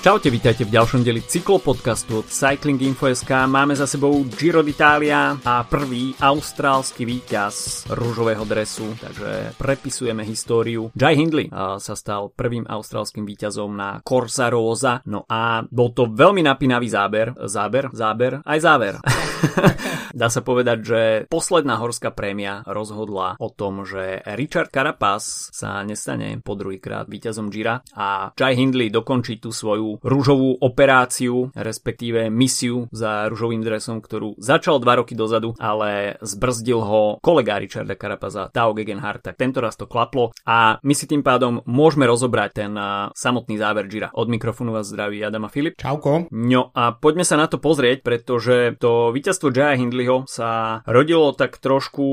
[0.00, 3.28] Čaute, vítajte v ďalšom deli cyklopodcastu od Cycling Info.sk.
[3.44, 10.88] Máme za sebou Giro d'Italia a prvý austrálsky víťaz rúžového dresu, takže prepisujeme históriu.
[10.96, 16.48] Jai Hindley sa stal prvým austrálskym víťazom na Corsa Rosa, no a bol to veľmi
[16.48, 18.96] napínavý záber, záber, záber, aj záver.
[20.20, 21.00] Dá sa povedať, že
[21.30, 27.82] posledná horská prémia rozhodla o tom, že Richard Carapaz sa nestane po druhýkrát víťazom Gira
[27.94, 34.82] a Jai Hindley dokončí tú svoju rúžovú operáciu, respektíve misiu za rúžovým dresom, ktorú začal
[34.82, 39.86] dva roky dozadu, ale zbrzdil ho kolega Richarda Carapaza, Tao Gegenhardt, tak tento raz to
[39.86, 42.72] klaplo a my si tým pádom môžeme rozobrať ten
[43.14, 44.08] samotný záver Gira.
[44.14, 45.76] Od mikrofónu vás zdraví Adam a Filip.
[45.78, 46.30] Čauko.
[46.32, 51.58] No a poďme sa na to pozrieť, pretože to víťazstvo Jaya Hindleyho sa rodilo tak
[51.60, 52.06] trošku,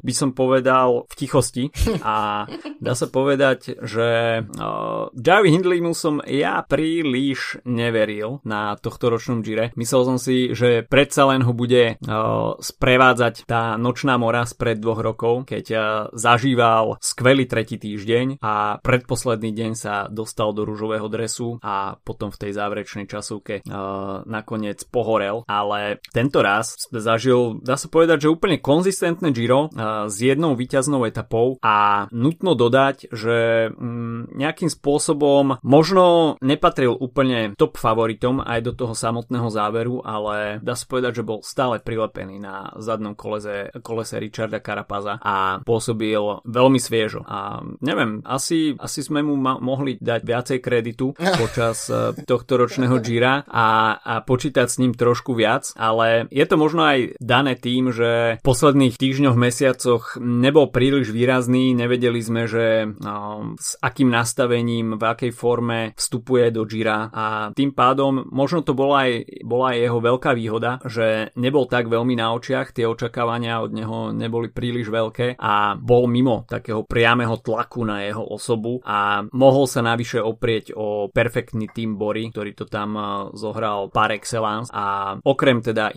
[0.00, 1.64] by som povedal, v tichosti
[2.04, 2.46] a
[2.80, 9.74] dá sa povedať, že uh, Jaya Hindleymu som ja príliš neveril na tohto ročnom Gire.
[9.76, 15.04] Myslel som si, že predsa len ho bude uh, sprevádzať tá nočná mora spred dvoch
[15.04, 15.82] rokov, keď uh,
[16.16, 22.40] zažíval skvelý tretí týždeň a predposledný deň sa dostal do rúžového dresu a potom v
[22.40, 25.44] tej záverečnej časovke uh, nakoniec pohorel.
[25.44, 29.68] Ale tento raz zažil, dá sa povedať, že úplne konzistentné Giro
[30.08, 37.76] s jednou víťaznou etapou a nutno dodať, že um, nejakým spôsobom možno nepatril úplne top
[37.76, 42.72] favoritom aj do toho samotného záveru, ale dá sa povedať, že bol stále prilepený na
[42.80, 47.22] zadnom kolese, kolese Richarda Carapaza a pôsobil veľmi sviežo.
[47.26, 52.96] A neviem, asi, asi sme mu ma- mohli dať viacej kreditu počas e, tohto ročného
[53.04, 57.90] Gira a, a počítať s ním trošku viac, ale je to možno aj dané tým,
[57.90, 64.96] že v posledných týždňoch, mesiacoch nebol príliš výrazný, nevedeli sme, že no, s akým nastavením,
[64.98, 69.78] v akej forme vstupuje do Gira a tým pádom možno to bola aj, bola aj
[69.78, 74.88] jeho veľká výhoda, že nebol tak veľmi na očiach, tie očakávania od neho neboli príliš
[74.88, 80.76] veľké a bol mimo takého priameho tlaku na jeho osobu a mohol sa navyše oprieť
[80.76, 83.02] o perfektný tým Bory, ktorý to tam e,
[83.38, 84.70] zohral par excellence.
[84.74, 85.94] A okrem teda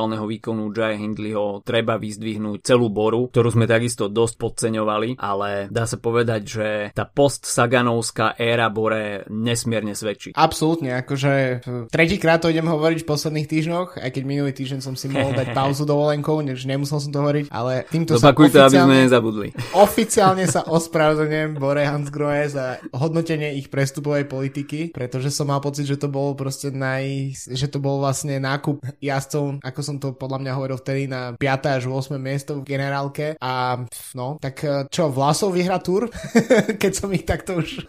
[0.00, 5.84] individuálneho výkonu Jaya Hindleyho treba vyzdvihnúť celú Boru, ktorú sme takisto dosť podceňovali, ale dá
[5.84, 10.32] sa povedať, že tá post-Saganovská éra Bore nesmierne svedčí.
[10.32, 11.60] Absolútne, akože
[11.92, 15.52] tretíkrát to idem hovoriť v posledných týždňoch, aj keď minulý týždeň som si mohol dať
[15.52, 19.48] pauzu dovolenkou, než nemusel som to hovoriť, ale týmto Zopakuj sa to, aby sme nezabudli.
[19.76, 26.00] Oficiálne sa ospravedlňujem Bore Hansgrohe za hodnotenie ich prestupovej politiky, pretože som mal pocit, že
[26.00, 27.34] to bol proste naj...
[27.36, 31.80] že to bol vlastne nákup jazdcov, ako som to podľa mňa hovoril vtedy na 5.
[31.80, 32.20] až 8.
[32.20, 33.82] miesto v generálke a
[34.14, 34.62] no, tak
[34.92, 36.12] čo, Vlasov vyhra tur,
[36.82, 37.82] keď som ich takto už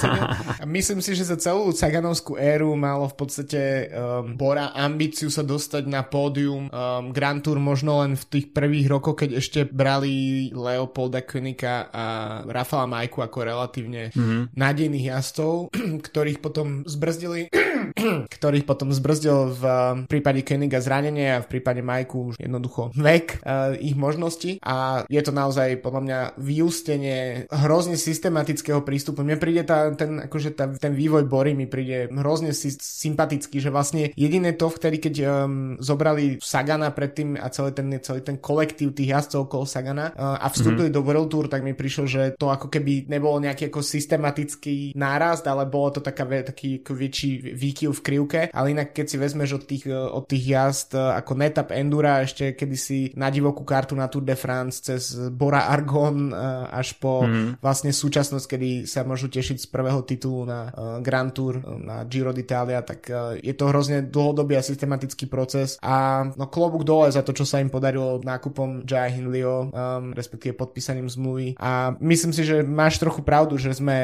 [0.76, 5.84] Myslím si, že za celú Saganovskú éru malo v podstate um, Bora ambíciu sa dostať
[5.86, 11.22] na pódium um, Grand Tour možno len v tých prvých rokoch, keď ešte brali Leopolda
[11.22, 12.04] Könika a
[12.46, 14.56] Rafala Majku ako relatívne mm-hmm.
[14.56, 15.74] nádejných jazdcov,
[16.06, 17.50] ktorých potom zbrzdili
[18.36, 23.42] ktorých potom zbrzdil v um, prípade Königa zranenie a v prípade Majku už jednoducho vek
[23.42, 29.26] uh, ich možností a je to naozaj podľa mňa vyústenie hrozne systematického prístupu.
[29.26, 33.70] Mne príde tá, ten, akože tá, ten vývoj Bory mi príde hrozne sy- sympatický, že
[33.72, 38.94] vlastne jediné to, vtedy, keď um, zobrali Sagana predtým a celý ten, celý ten kolektív
[38.96, 41.02] tých jazdcov okolo Sagana uh, a vstúpili mm-hmm.
[41.02, 45.44] do World Tour, tak mi prišlo, že to ako keby nebolo nejaký ako systematický nárast,
[45.46, 49.50] ale bolo to taká, taký ako väčší výkyv v krivke, ale inak keď si vezmeš
[49.62, 50.90] od tých, od tých jazd
[51.26, 56.30] ako Netap Endura ešte kedysi na divokú kartu na Tour de France cez Bora Argon
[56.30, 57.58] uh, až po mm-hmm.
[57.58, 62.30] vlastne súčasnosť, kedy sa môžu tešiť z prvého titulu na uh, Grand Tour na Giro
[62.30, 67.26] d'Italia, tak e, je to hrozne dlhodobý a systematický proces a no klobúk dole za
[67.26, 72.46] to, čo sa im podarilo nákupom Jaya Hindleyho, um, respektíve podpísaním zmluvy a myslím si,
[72.46, 73.98] že máš trochu pravdu, že sme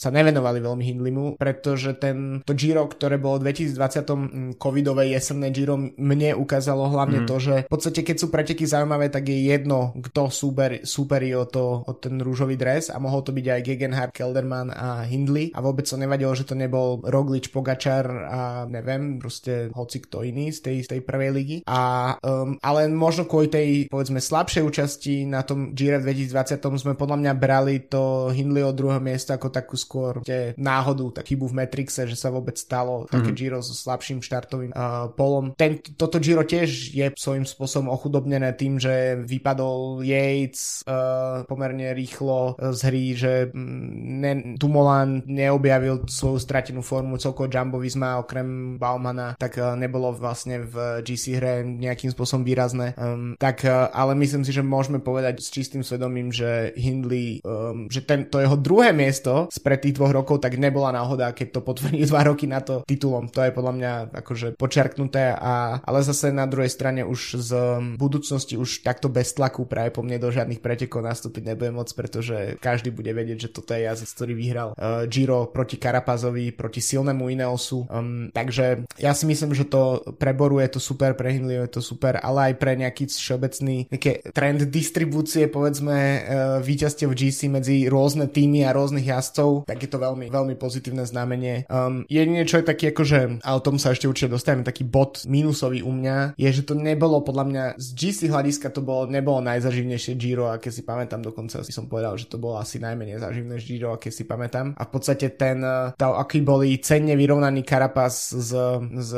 [0.00, 5.76] sa nevenovali veľmi Hindleymu, pretože ten, to Giro, ktoré bolo v 2020 covidové jesenné Giro,
[5.76, 7.28] mne ukázalo hlavne mm.
[7.28, 11.48] to, že v podstate keď sú preteky zaujímavé, tak je jedno, kto súper, súperí o,
[11.48, 15.64] to, o ten rúžový dres a mohol to byť aj Gegenhardt, Kelderman a Hindley a
[15.64, 20.60] vôbec to nevadilo, že to nebol Roglič, Pogačar a neviem, proste hoci kto iný z
[20.60, 21.56] tej, z tej prvej ligy.
[21.66, 26.94] A, um, ale možno kvôli tej, povedzme, slabšej účasti na tom Gire v 2020 sme
[26.98, 31.56] podľa mňa brali to Hindleyho druhé miesto ako takú skôr te, náhodu, tak chybu v
[31.64, 33.12] Matrixe, že sa vôbec stalo mm-hmm.
[33.12, 33.36] také mhm.
[33.36, 35.56] Giro so slabším štartovým uh, polom.
[35.56, 42.56] Ten, toto Giro Tiež je svojím spôsobom ochudobnené tým, že vypadol Yates uh, pomerne rýchlo
[42.58, 43.88] z hry, že mm,
[44.20, 50.62] ne, Dumoulin neobjavil svoju stratenú formu, celkovo Jumbo Visma okrem Baumana, tak uh, nebolo vlastne
[50.64, 52.94] v GC hre nejakým spôsobom výrazné.
[52.94, 57.90] Um, tak, uh, ale myslím si, že môžeme povedať s čistým svedomím, že Hindley, um,
[57.90, 61.60] že ten, to jeho druhé miesto spred tých dvoch rokov, tak nebola náhoda, keď to
[61.60, 63.28] potvrdí dva roky na to titulom.
[63.32, 63.92] To je podľa mňa
[64.24, 67.50] akože počiarknuté, a, ale zase na druhej strane už z
[67.98, 72.56] budúcnosti už takto bez tlaku práve po mne do žiadnych pretekov nastúpiť nebude moc, pretože
[72.60, 77.28] každý bude vedieť, že toto je jazdec, ktorý vyhral uh, Giro proti Karapazovi, proti silnému
[77.28, 77.88] Ineosu.
[77.90, 81.80] Um, takže ja si myslím, že to pre Boru je to super, pre Hindley je
[81.80, 86.20] to super, ale aj pre nejaký všeobecný nejaké trend distribúcie, povedzme, uh,
[86.60, 91.66] víťazstiev GC medzi rôzne týmy a rôznych jazdcov, tak je to veľmi, veľmi pozitívne znamenie.
[91.68, 95.80] Um, jedine, čo je taký akože, ale tomu sa ešte určite dostaneme, taký bod minusový
[95.80, 100.12] u mňa, je, že to nebolo podľa mňa z GC hľadiska to bolo, nebolo najzaživnejšie
[100.18, 103.94] Giro, aké si pamätám, dokonca si som povedal, že to bolo asi najmenej zaživné Giro,
[103.94, 104.74] aké si pamätám.
[104.76, 108.50] A v podstate ten, eh, to, aký boli cenne vyrovnaný Carapaz s,
[108.80, 109.10] s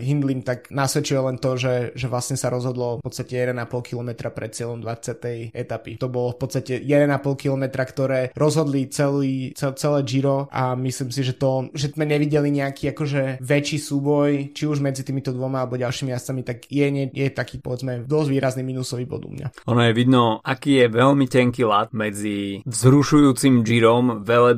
[0.00, 4.50] Hindlim, tak nasvedčuje len to, že, že vlastne sa rozhodlo v podstate 1,5 km pred
[4.54, 5.50] cieľom 20.
[5.50, 5.98] etapy.
[5.98, 11.26] To bolo v podstate 1,5 km, ktoré rozhodli celý, cel, celé Giro a myslím si,
[11.26, 15.80] že to, že sme nevideli nejaký akože väčší súboj, či už medzi týmito dvoma alebo
[15.80, 19.66] ďalšími jazdcami, tak je, je taký povedzme dosť výrazný minusový bod u mňa.
[19.66, 24.54] Ono je vidno, aký je veľmi tenký lat medzi vzrušujúcim Girom, vele,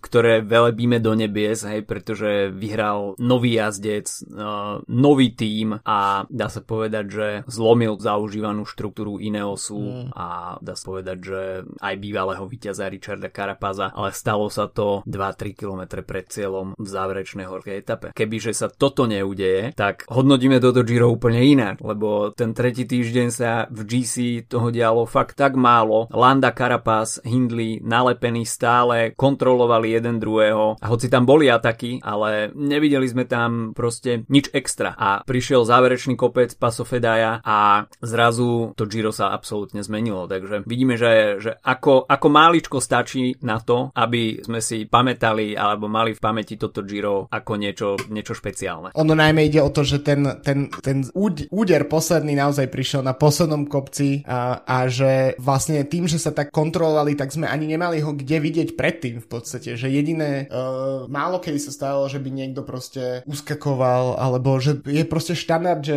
[0.00, 6.64] ktoré velebíme do nebies, hej, pretože vyhral nový jazdec, uh, nový tím a dá sa
[6.64, 10.16] povedať, že zlomil zaužívanú štruktúru Ineosu mm.
[10.16, 11.40] a dá sa povedať, že
[11.82, 17.46] aj bývalého víťaza Richarda Carapaza, ale stalo sa to 2-3 km pred cieľom v záverečnej
[17.46, 18.06] horkej etape.
[18.14, 23.66] Kebyže sa toto neudeje, tak hodnotíme toto Giro úplne inak, lebo ten tretí týždeň sa
[23.68, 26.06] v GC toho dialo fakt tak málo.
[26.14, 33.06] Landa, Carapaz, Hindley nalepení stále, kontrolovali jeden druhého a hoci tam boli ataky, ale nevideli
[33.10, 34.94] sme tam proste nič extra.
[34.94, 40.30] A prišiel záverečný kopec Paso Fedaja a zrazu to Giro sa absolútne zmenilo.
[40.30, 45.90] Takže vidíme, že, že ako, ako máličko stačí na to, aby sme si pamätali alebo
[45.90, 48.92] mali v pamäti toto Giro ako niečo, niečo špeciálne.
[48.94, 50.99] Ono najmä ide o to, že ten, ten, ten
[51.50, 56.52] úder posledný naozaj prišiel na poslednom kopci a, a že vlastne tým, že sa tak
[56.52, 61.40] kontrolovali, tak sme ani nemali ho kde vidieť predtým v podstate, že jediné uh, málo
[61.40, 65.96] kedy sa stalo, že by niekto proste uskakoval, alebo že je proste štandard, že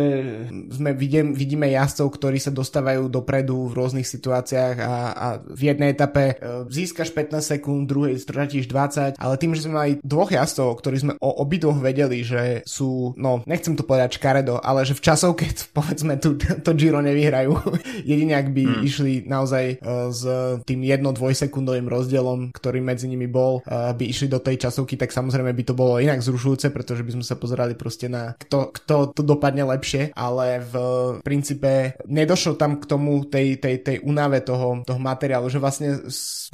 [0.72, 5.92] sme vidím, vidíme jazdcov, ktorí sa dostávajú dopredu v rôznych situáciách a, a v jednej
[5.92, 10.80] etape uh, získaš 15 sekúnd, druhej stratíš 20, ale tým, že sme mali dvoch jazdcov,
[10.80, 15.00] ktorí sme o obidvoch vedeli, že sú, no nechcem to povedať škaredo, ale že v
[15.02, 17.58] časovke povedzme tu, to Giro nevyhrajú.
[18.10, 18.82] Jedine ak by hmm.
[18.86, 20.22] išli naozaj uh, s
[20.62, 25.10] tým jedno dvojsekundovým rozdielom, ktorý medzi nimi bol, uh, by išli do tej časovky, tak
[25.10, 28.96] samozrejme by to bolo inak zrušujúce, pretože by sme sa pozerali proste na kto, kto
[29.12, 30.74] to dopadne lepšie, ale v
[31.20, 36.04] princípe nedošlo tam k tomu tej, tej, tej únave toho, toho materiálu, že vlastne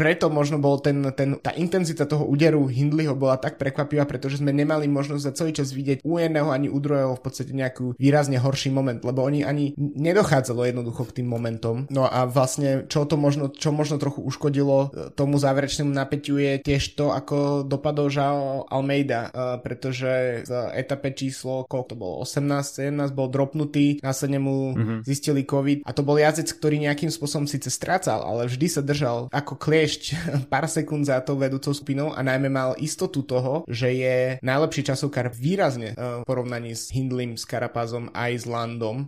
[0.01, 4.55] preto možno bol ten, ten, tá intenzita toho úderu Hindleyho bola tak prekvapivá, pretože sme
[4.55, 7.99] nemali možnosť za celý čas vidieť u jedného ani u druhého v podstate nejakú
[8.31, 11.91] výrazne horší moment, lebo oni ani nedochádzalo jednoducho k tým momentom.
[11.91, 16.63] No a vlastne čo to možno, čo možno trochu uškodilo e, tomu záverečnému napätiu je
[16.63, 22.93] tiež to, ako dopadol Žao Almeida, uh, pretože v etape číslo, koľko to bolo, 18,
[22.93, 24.99] 17 bol dropnutý, následne mu mm-hmm.
[25.09, 29.33] zistili COVID a to bol jazdec, ktorý nejakým spôsobom síce strácal, ale vždy sa držal
[29.33, 30.03] ako kliešť
[30.53, 35.33] pár sekúnd za to vedúcou skupinou a najmä mal istotu toho, že je najlepší časovkár
[35.33, 38.33] výrazne uh, v porovnaní s Hindlim, s Karapazom aj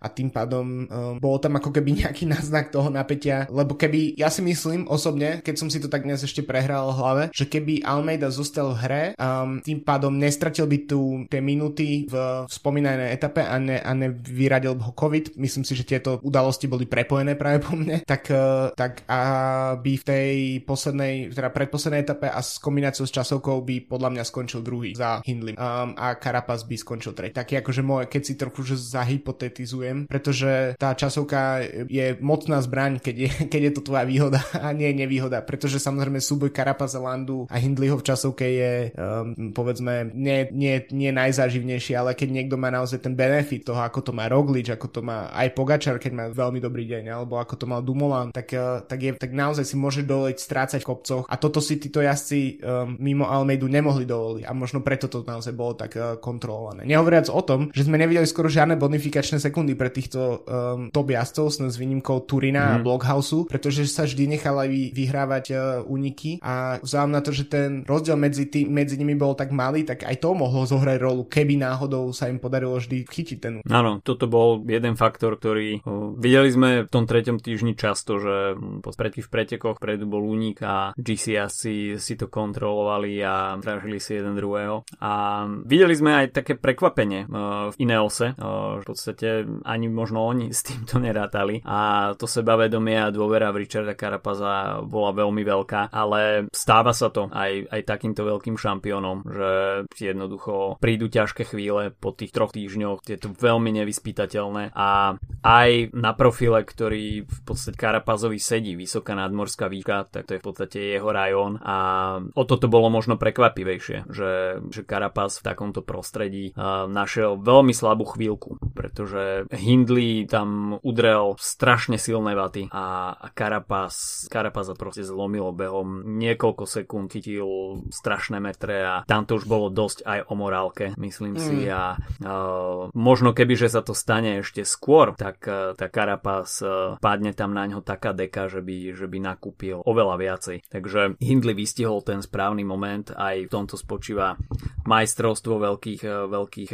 [0.01, 4.33] a tým pádom um, bolo tam ako keby nejaký náznak toho napätia, lebo keby, ja
[4.33, 7.85] si myslím osobne, keď som si to tak dnes ešte prehral v hlave, že keby
[7.85, 13.45] Almeida zostal v hre, um, tým pádom nestratil by tu tie minúty v spomínanej etape
[13.45, 17.77] a, ne, a nevyradil ho COVID, myslím si, že tieto udalosti boli prepojené práve po
[17.77, 20.33] mne, tak, uh, tak aby v tej
[20.65, 25.21] poslednej, teda predposlednej etape a s kombináciou s časovkou by podľa mňa skončil druhý za
[25.27, 27.35] Hindlim um, a Carapaz by skončil tretí.
[27.35, 33.17] Taký akože môj, keď si trochu že zahypotetizujem, pretože tá časovka je mocná zbraň, keď
[33.19, 37.59] je, keď je to tvoja výhoda a nie nevýhoda, pretože samozrejme súboj Karapaza Landu a
[37.59, 43.03] Hindleyho v časovke je um, povedzme nie, nie, nie najzáživnejší, ale keď niekto má naozaj
[43.03, 46.63] ten benefit toho, ako to má Roglič, ako to má aj Pogačar, keď má veľmi
[46.63, 50.07] dobrý deň, alebo ako to mal Dumoulin, tak, uh, tak, je, tak naozaj si môže
[50.07, 54.53] dovoliť strácať v kopcoch a toto si títo jazdci um, mimo Almeidu nemohli dovoliť a
[54.55, 56.87] možno preto to naozaj bolo tak uh, kontrolované.
[56.87, 61.55] Nehovoriac o tom, že sme nevideli skoro žiadne bonifikačné sekundy pre týchto um, top jazdcov
[61.55, 62.71] s výnimkou Turina mm.
[62.71, 62.83] a mhm.
[62.83, 68.19] Blockhouse, pretože sa vždy nechala vyhrávať uh, úniky a vzhľadom na to, že ten rozdiel
[68.19, 72.11] medzi, tý, medzi nimi bol tak malý, tak aj to mohlo zohrať rolu, keby náhodou
[72.11, 73.55] sa im podarilo vždy chytiť ten.
[73.71, 78.59] Áno, toto bol jeden faktor, ktorý uh, videli sme v tom treťom týždni často, že
[78.83, 84.17] predtým v pretekoch predu bol únik a GC asi si to kontrolovali a dražili si
[84.17, 84.87] jeden druhého.
[85.03, 90.49] A videli sme aj také prekvapenie uh, v Ineose, uh, v podstate ani možno oni
[90.49, 91.61] s týmto nerátali.
[91.69, 97.29] A to sebavedomie a dôvera v Richarda Carapaza bola veľmi veľká, ale stáva sa to
[97.29, 99.51] aj, aj takýmto veľkým šampiónom, že
[99.99, 106.13] jednoducho prídu ťažké chvíle po tých troch týždňoch, je to veľmi nevyspytateľné a aj na
[106.15, 111.11] profile, ktorý v podstate Karapazovi sedí, vysoká nadmorská výška, tak to je v podstate jeho
[111.11, 111.59] rajón.
[111.63, 111.77] A
[112.23, 118.07] o toto bolo možno prekvapivejšie, že, že Karapaz v takomto prostredí uh, našiel veľmi slabú
[118.07, 126.07] chvíľku, pretože Hindley tam udrel strašne silné vaty a, a Karapaz, Karapaza proste zlomilo behom
[126.19, 131.35] niekoľko sekúnd, chytil strašné metre a tam to už bolo dosť aj o morálke, myslím
[131.37, 131.43] mm.
[131.43, 136.63] si a uh, možno keby, že sa to stane ešte skôr, tak, uh, tak Karapaz
[136.63, 140.57] uh, padne tam na ňo taká deka, že by, že by nakúpil oveľa viacej.
[140.71, 144.39] Takže Hindley vystihol ten správny moment, aj v tomto spočíva
[144.83, 146.71] majstrovstvo veľkých, veľkých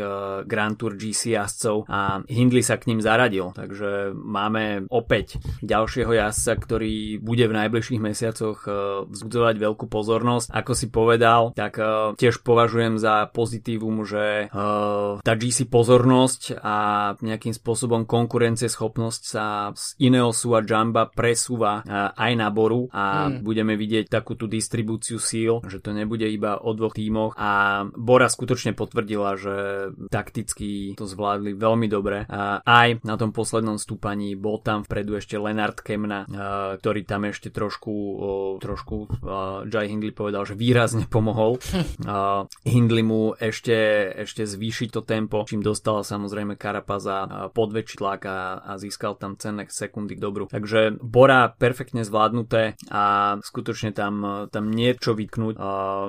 [0.48, 6.52] Grand Tour GC jazdcov a Hindley sa k ním zaradil, takže máme opäť ďalšieho jazdca,
[6.58, 8.64] ktorý bude v najbližších mesiacoch
[9.06, 10.50] vzbudzovať veľkú pozornosť.
[10.50, 11.78] Ako si povedal, tak
[12.16, 14.48] tiež považujem za pozitívum, že
[15.20, 16.76] tá GC pozornosť a
[17.20, 21.84] nejakým spôsobom konkurencieschopnosť sa z Ineosu a Jamba presúva
[22.16, 23.44] aj na Boru a mm.
[23.44, 28.30] budeme vidieť takú tú distribúciu síl, že to nebude iba o dvoch tímoch a Bora
[28.32, 29.56] skutočne potvrdila, že
[30.08, 32.24] takticky to zvládli veľmi dobre.
[32.30, 36.24] A aj na tom poslednom stúpaní bol tam vpredu ešte Lenard Kemna,
[36.78, 37.94] ktorý tam ešte trošku,
[38.62, 38.96] trošku
[39.68, 41.58] Jai Hindley povedal, že výrazne pomohol.
[42.64, 43.76] Hindley mu ešte,
[44.14, 49.34] ešte zvýšiť to tempo, čím dostala samozrejme Karapaza pod väčší tlak a, a získal tam
[49.34, 50.46] cenné sekundy k dobru.
[50.46, 55.58] Takže Bora perfektne zvládnuté a skutočne tam, tam niečo vytknúť.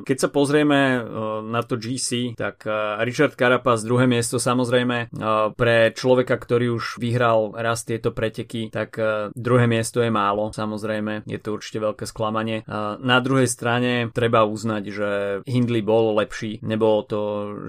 [0.06, 1.02] Keď sa pozrieme
[1.50, 2.62] na to GC, tak
[3.02, 5.10] Richard Carapaz druhé miesto samozrejme
[5.56, 8.98] pre človeka, ktorý už vyhral raz tieto preteky, tak
[9.34, 12.64] druhé miesto je málo, samozrejme, je to určite veľké sklamanie.
[13.00, 15.10] Na druhej strane treba uznať, že
[15.46, 17.20] Hindley bol lepší, nebolo to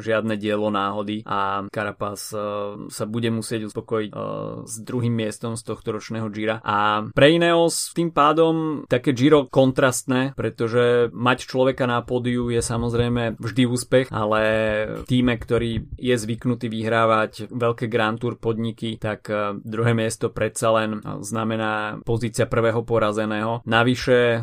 [0.01, 2.33] žiadne dielo náhody a Carapaz
[2.91, 4.11] sa bude musieť uspokojiť
[4.67, 10.33] s druhým miestom z tohto ročného Gira a pre Ineos tým pádom také Giro kontrastné,
[10.35, 14.43] pretože mať človeka na pódiu je samozrejme vždy úspech, ale
[15.07, 20.99] týme, ktorý je zvyknutý vyhrávať veľké Grand Tour podniky, tak e, druhé miesto predsa len
[21.23, 23.63] znamená pozícia prvého porazeného.
[23.63, 24.39] Navyše e,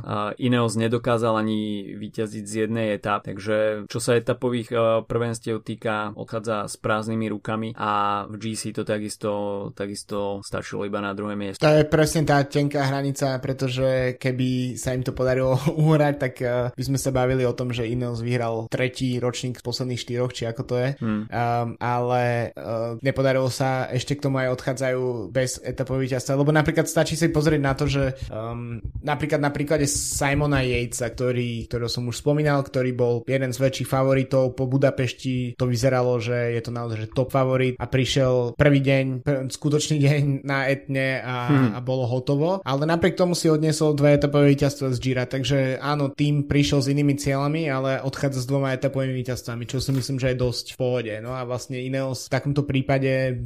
[0.48, 6.72] Ineos nedokázal ani vyťaziť z jednej etap, takže čo sa etapových e, prvenstiev týka, odchádza
[6.72, 9.32] s prázdnymi rukami a v GC to takisto,
[9.76, 11.60] takisto stačilo iba na druhé miesto.
[11.60, 16.34] To je presne tá tenká hranica, pretože keby sa im to podarilo uhrať, tak
[16.72, 20.48] by sme sa bavili o tom, že Ineos vyhral tretí ročník z posledných štyroch, či
[20.48, 20.90] ako to je.
[21.02, 21.28] Hmm.
[21.28, 26.86] Um, ale uh, nepodarilo sa, ešte k tomu aj odchádzajú bez etapových ťastva, lebo napríklad
[26.86, 32.06] stačí si pozrieť na to, že um, napríklad na príklade Simona Yatesa, ktorý, ktorého som
[32.06, 36.70] už spomínal, ktorý bol jeden z väčších favoritov po Budapešti, to vyzeralo, že je to
[36.70, 41.70] naozaj že top favorit a prišiel prvý deň, pr- skutočný deň na etne a, hmm.
[41.74, 46.14] a bolo hotovo, ale napriek tomu si odniesol dve etapové víťazstva z Gira, takže áno,
[46.14, 50.38] tým prišiel s inými cieľami, ale odchádza s dvoma etapovými víťazstvami, čo si myslím, že
[50.38, 51.14] je dosť v pohode.
[51.18, 52.97] No a vlastne Ineos v takomto prípade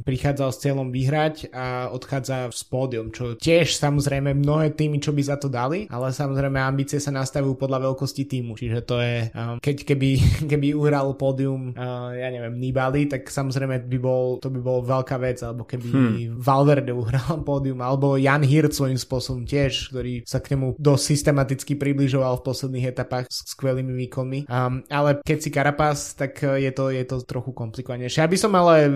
[0.02, 5.22] prichádzal s cieľom vyhrať a odchádza s pódium, čo tiež samozrejme mnohé týmy, čo by
[5.22, 9.56] za to dali, ale samozrejme ambície sa nastavujú podľa veľkosti týmu, čiže to je, um,
[9.58, 10.10] keď keby,
[10.50, 15.16] keby uhral pódium, uh, ja neviem, Nibali, tak samozrejme by bol, to by bol veľká
[15.18, 16.40] vec, alebo keby hmm.
[16.40, 21.72] Valverde uhral pódium, alebo Jan Hirt svojím spôsobom tiež, ktorý sa k nemu dosť systematicky
[21.76, 24.46] približoval v posledných etapách s skvelými výkonmi.
[24.46, 28.24] Um, ale keď si Carapaz, tak je to, je to trochu komplikovanejšie.
[28.24, 28.88] Aby som ale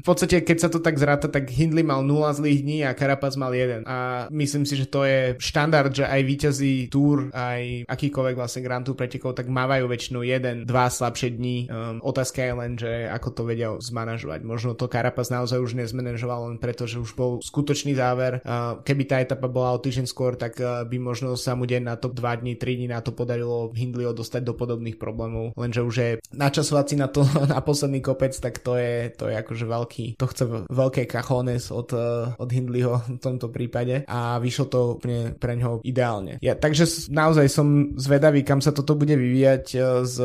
[0.00, 3.36] v podstate, keď sa to tak zráta, tak Hindley mal 0 zlých dní a Carapaz
[3.36, 3.84] mal 1.
[3.84, 8.84] A myslím si, že to je štandard, že aj víťazí Tour, aj akýkoľvek vlastne Grand
[8.84, 11.68] Tour pretekov, tak mávajú väčšinou jeden, dva slabšie dní.
[11.68, 14.40] Um, otázka je len, že ako to vedia zmanažovať.
[14.42, 18.40] Možno to Carapaz naozaj už nezmanéžoval len preto, že už bol skutočný záver.
[18.42, 21.82] Uh, keby tá etapa bola o týždeň skôr, tak uh, by možno sa mu deň
[21.84, 25.52] na to 2 dní, 3 dní na to podarilo Hindleyho dostať do podobných problémov.
[25.60, 29.34] Lenže už je načasovať si na to na posledný kopec, tak to je, to je
[29.36, 34.38] akože veľký veľký, to chce veľké cajones od, uh, od Hindleyho v tomto prípade a
[34.38, 36.38] vyšlo to úplne pre ňoho ideálne.
[36.38, 40.16] Ja, takže naozaj som zvedavý, kam sa toto bude vyvíjať uh, s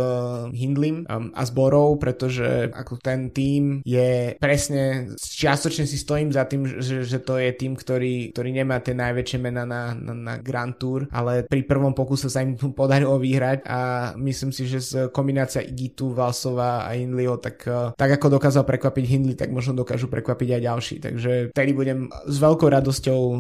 [0.53, 6.45] Hindlim um, a s Borou, pretože ako ten tým je presne, čiastočne si stojím za
[6.45, 10.34] tým, že, že to je tým, ktorý, ktorý nemá tie najväčšie mená na, na, na
[10.38, 13.79] Grand Tour, ale pri prvom pokuse sa im podarilo vyhrať a
[14.22, 17.65] myslím si, že z kombinácia Igitu, Valsova a Hindleyho, tak,
[17.98, 20.95] tak ako dokázal prekvapiť Hindley, tak možno dokážu prekvapiť aj ďalší.
[21.00, 23.39] Takže vtedy budem s veľkou radosťou um,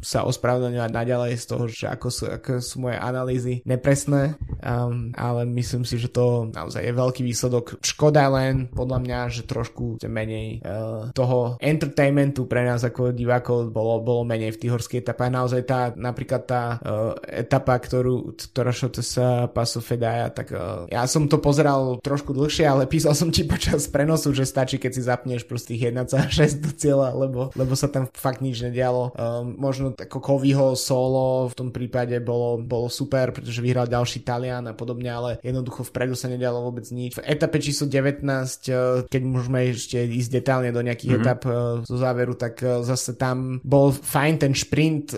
[0.00, 5.44] sa ospravedlňovať naďalej z toho, že ako sú, ako sú moje analýzy nepresné, um, ale
[5.44, 7.84] myslím si, že to naozaj je veľký výsledok.
[7.84, 14.00] Škoda len podľa mňa, že trošku menej uh, toho entertainmentu pre nás ako divákov bolo,
[14.00, 15.30] bolo menej v tých horských etapách.
[15.34, 19.08] Naozaj tá, napríklad tá uh, etapa, ktorú, ktorá šla cez
[19.52, 23.90] pasu Fedaja, tak uh, ja som to pozeral trošku dlhšie, ale písal som ti počas
[23.90, 28.40] prenosu, že stačí, keď si zapneš prostých 1,6 do cieľa, lebo, lebo sa tam fakt
[28.40, 29.12] nič nedialo.
[29.14, 34.70] Um, možno ako Kovyho solo v tom prípade bolo, bolo super, pretože vyhral ďalší Talian
[34.70, 37.18] a podobne, ale jednoducho vpredu sa nedialo vôbec nič.
[37.18, 41.26] V etape číslo 19, uh, keď môžeme ešte ísť detálne do nejakých mm-hmm.
[41.28, 45.14] etap uh, zo záveru, tak uh, zase tam bol fajn ten šprint,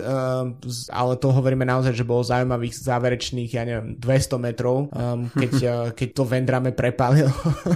[0.91, 5.53] ale to hovoríme naozaj, že bolo zaujímavých záverečných, ja neviem, 200 metrov, um, keď,
[5.97, 7.29] keď to Vendrame prepálil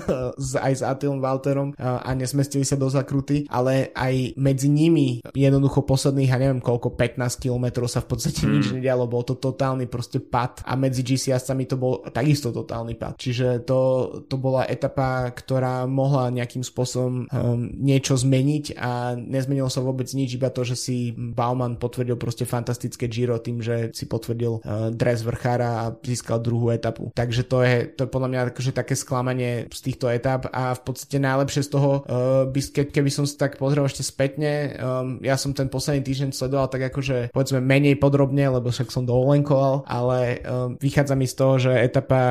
[0.66, 6.32] aj s Atilom Walterom a nesmestili sa do zakruty, ale aj medzi nimi jednoducho posledných,
[6.32, 8.52] ja neviem koľko, 15 km sa v podstate mm.
[8.56, 11.36] nič nedialo, bol to totálny proste pad a medzi GC
[11.68, 13.20] to bol takisto totálny pad.
[13.20, 13.80] Čiže to,
[14.32, 20.40] to bola etapa, ktorá mohla nejakým spôsobom um, niečo zmeniť a nezmenilo sa vôbec nič,
[20.40, 25.28] iba to, že si Bauman potvrdil proste fantastické Giro tým, že si potvrdil uh, dres
[25.28, 27.12] vrchára a získal druhú etapu.
[27.12, 30.82] Takže to je, to je podľa mňa akože také sklamanie z týchto etap a v
[30.86, 35.20] podstate najlepšie z toho uh, by, ke, keby som si tak pozrel ešte spätne, um,
[35.20, 39.84] ja som ten posledný týždeň sledoval tak akože povedzme menej podrobne, lebo však som dovolenkoval,
[39.84, 42.22] ale um, vychádza mi z toho, že etapa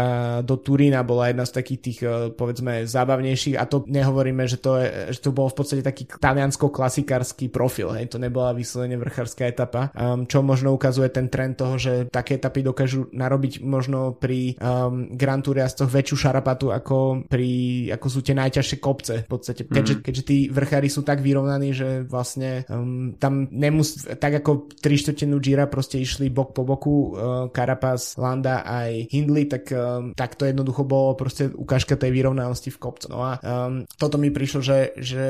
[0.41, 3.61] do Turína bola jedna z takých tých uh, povedzme zábavnejších.
[3.61, 8.09] A to nehovoríme, že to, je, že to bol v podstate taký taliansko-klasikársky profil, hej,
[8.09, 12.65] to nebola vyslovene vrchárska etapa, um, čo možno ukazuje ten trend toho, že také etapy
[12.65, 17.51] dokážu narobiť možno pri um, Grand Tour väčšiu šarapatu ako pri,
[17.99, 19.15] ako sú tie najťažšie kopce.
[19.27, 20.05] V podstate, keďže, mm.
[20.05, 25.41] keďže tí vrchári sú tak vyrovnaní, že vlastne um, tam nemus, tak ako tri štvrtinu
[25.41, 27.05] Gira proste išli bok po boku uh,
[27.49, 32.81] Carapaz, Landa aj Hindley, tak, um, tak to jednoducho bolo proste ukážka tej vyrovnanosti v
[32.81, 33.07] kopcu.
[33.09, 35.27] No a um, toto mi prišlo, že, že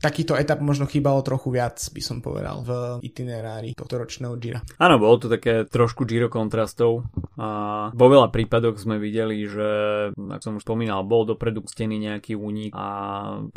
[0.00, 2.70] takýto etap možno chýbalo trochu viac, by som povedal, v
[3.04, 4.60] itinerári tohto ročného Gira.
[4.80, 7.48] Áno, bolo to také trošku Giro kontrastov a
[7.90, 9.68] vo veľa prípadoch sme videli, že,
[10.14, 12.86] ako som už spomínal, bol dopredu stený nejaký únik a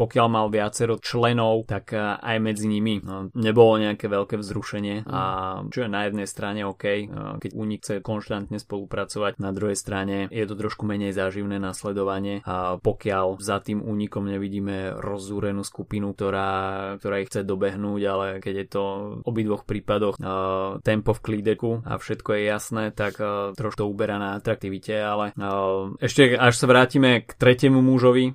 [0.07, 5.21] pokiaľ mal viacero členov, tak aj medzi nimi no, nebolo nejaké veľké vzrušenie a
[5.67, 7.11] čo je na jednej strane OK,
[7.43, 12.79] keď únik chce konštantne spolupracovať, na druhej strane je to trošku menej záživné nasledovanie a
[12.79, 18.67] pokiaľ za tým únikom nevidíme rozúrenú skupinu, ktorá, ktorá ich chce dobehnúť, ale keď je
[18.71, 18.83] to
[19.19, 23.19] v obidvoch prípadoch uh, tempo v klídeku a všetko je jasné, tak
[23.59, 25.35] trošku to uberá na atraktivite, ale
[25.99, 28.33] ešte až sa vrátime k tretiemu mužovi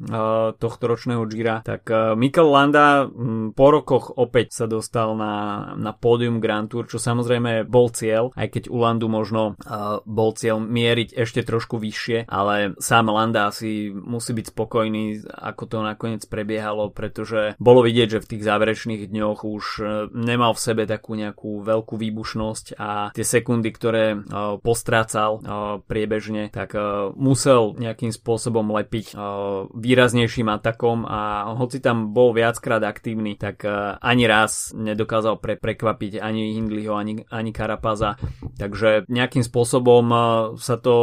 [0.58, 5.94] tohto ročného Gira, tak uh, Mikel Landa um, po rokoch opäť sa dostal na, na
[5.94, 10.58] pódium Grand Tour, čo samozrejme bol cieľ, aj keď u Landu možno uh, bol cieľ
[10.58, 16.90] mieriť ešte trošku vyššie, ale sám Landa asi musí byť spokojný, ako to nakoniec prebiehalo,
[16.90, 21.62] pretože bolo vidieť, že v tých záverečných dňoch už uh, nemal v sebe takú nejakú
[21.62, 28.66] veľkú výbušnosť a tie sekundy, ktoré uh, postrácal uh, priebežne, tak uh, musel nejakým spôsobom
[28.74, 35.38] lepiť uh, výraznejším atakom a hoci tam bol viackrát aktívny, tak uh, ani raz nedokázal
[35.38, 38.16] pre, prekvapiť ani Hindleyho, ani, ani Karapaza.
[38.58, 40.22] Takže nejakým spôsobom uh,
[40.58, 40.94] sa to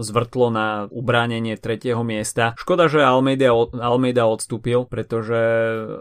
[0.00, 2.56] zvrtlo na ubránenie tretieho miesta.
[2.58, 5.38] Škoda, že Almeida, Almeida odstúpil, pretože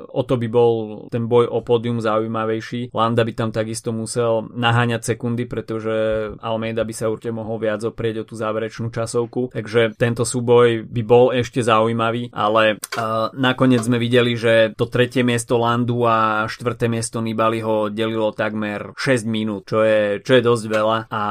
[0.09, 0.71] o to by bol
[1.09, 2.93] ten boj o pódium zaujímavejší.
[2.93, 5.93] Landa by tam takisto musel naháňať sekundy, pretože
[6.39, 9.53] Almeida by sa určite mohol viac oprieť o tú záverečnú časovku.
[9.53, 15.21] Takže tento súboj by bol ešte zaujímavý, ale uh, nakoniec sme videli, že to tretie
[15.21, 20.65] miesto Landu a štvrté miesto Nibaliho delilo takmer 6 minút, čo je, čo je dosť
[20.65, 20.97] veľa.
[21.13, 21.23] A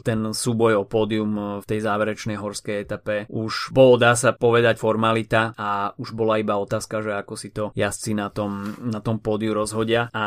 [0.00, 5.52] ten súboj o pódium v tej záverečnej horskej etape už bolo, dá sa povedať, formalita
[5.60, 9.52] a už bola iba otázka, že ako si to jazdci na tom, na tom pódiu
[9.52, 10.08] rozhodia.
[10.16, 10.24] A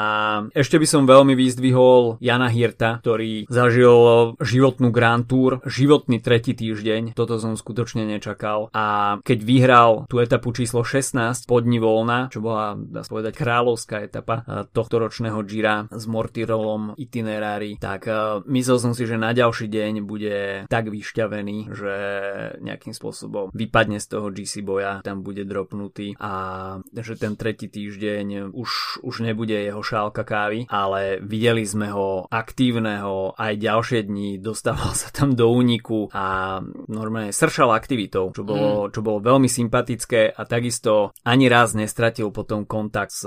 [0.54, 7.18] ešte by som veľmi vyzdvihol Jana Hirta, ktorý zažil životnú Grand Tour, životný tretí týždeň,
[7.18, 8.70] toto som skutočne nečakal.
[8.78, 13.34] A keď vyhral tú etapu číslo 16, pod dní voľna, čo bola, dá sa povedať,
[13.40, 18.08] kráľovská etapa tohto ročného Gira s Mortirolom itinerári, tak
[18.46, 21.96] myslel som si, že na ďalší deň bude tak vyšťavený, že
[22.60, 26.34] nejakým spôsobom vypadne z toho GC boja, tam bude dropnutý a
[26.94, 33.36] že ten tretí týždeň už, už nebude jeho šálka kávy, ale videli sme ho aktívneho
[33.38, 38.92] aj ďalšie dni, dostával sa tam do úniku a normálne sršal aktivitou, čo bolo, mm.
[38.92, 43.22] čo bolo veľmi sympatické a takisto ani raz nestratil potom kontakt s,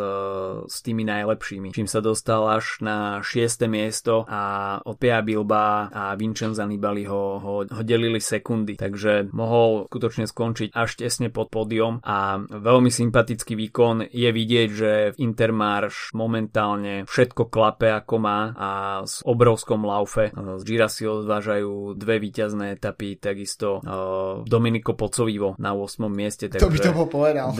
[0.67, 1.71] s tými najlepšími.
[1.71, 3.71] Čím sa dostal až na 6.
[3.71, 9.87] miesto a od Pia Bilba a Vincenza Nibali ho, ho, ho delili sekundy, takže mohol
[9.87, 16.11] skutočne skončiť až tesne pod pódium a veľmi sympatický výkon je vidieť, že v Intermarš
[16.19, 18.71] momentálne všetko klape ako má a
[19.07, 25.77] s obrovskom laufe z Gira si odvážajú dve víťazné etapy, takisto uh, Dominiko Pocovivo na
[25.77, 26.09] 8.
[26.09, 26.49] mieste.
[26.49, 27.53] Takže to by to bol povedal.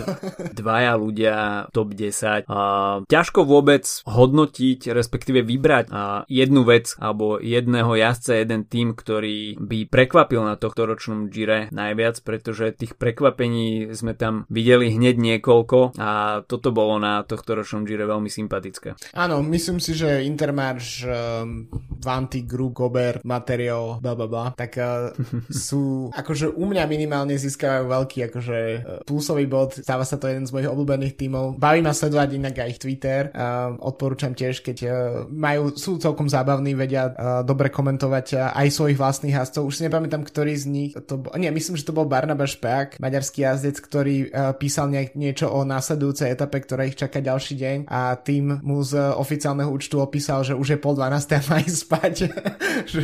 [0.57, 1.37] Dvaja ľudia
[1.77, 2.49] top 10.
[2.49, 9.61] Uh, ťažko vôbec hodnotiť, respektíve vybrať uh, jednu vec alebo jedného jazdca, jeden tým, ktorý
[9.61, 15.99] by prekvapil na tohto ročnom Gire najviac, pretože tých prekvapení sme tam videli hneď niekoľko
[16.01, 18.97] a toto bolo na tohto ročnom Gire veľmi sympatické.
[19.13, 21.69] Áno, myslím si, že Intermarš, um,
[22.01, 25.13] Vanty, Gru, Gober, Materiál, bla bla bla, tak uh,
[25.69, 30.46] sú, akože u mňa minimálne získavajú veľký akože uh, plusový bod, stáva sa to jeden
[30.47, 31.59] z mojich obľúbených tímov.
[31.59, 34.93] Baví ma sledovať inak aj ich Twitter, uh, odporúčam tiež, keď uh,
[35.29, 39.67] majú, sú celkom zábavní, vedia uh, dobre komentovať uh, aj svojich vlastných jazdcov.
[39.67, 43.03] Už si nepamätám, ktorý z nich to bol, nie, myslím, že to bol Barnaba Špeak,
[43.03, 47.79] maďarský jazdec, ktorý uh, písal nejak, niečo o následujúcej etape, ktorá ich čaká ďalší deň
[47.91, 51.79] a tým mu z oficiálneho účtu opísal, že už je pol 12 a má ísť
[51.83, 52.15] spať,
[52.93, 53.03] že,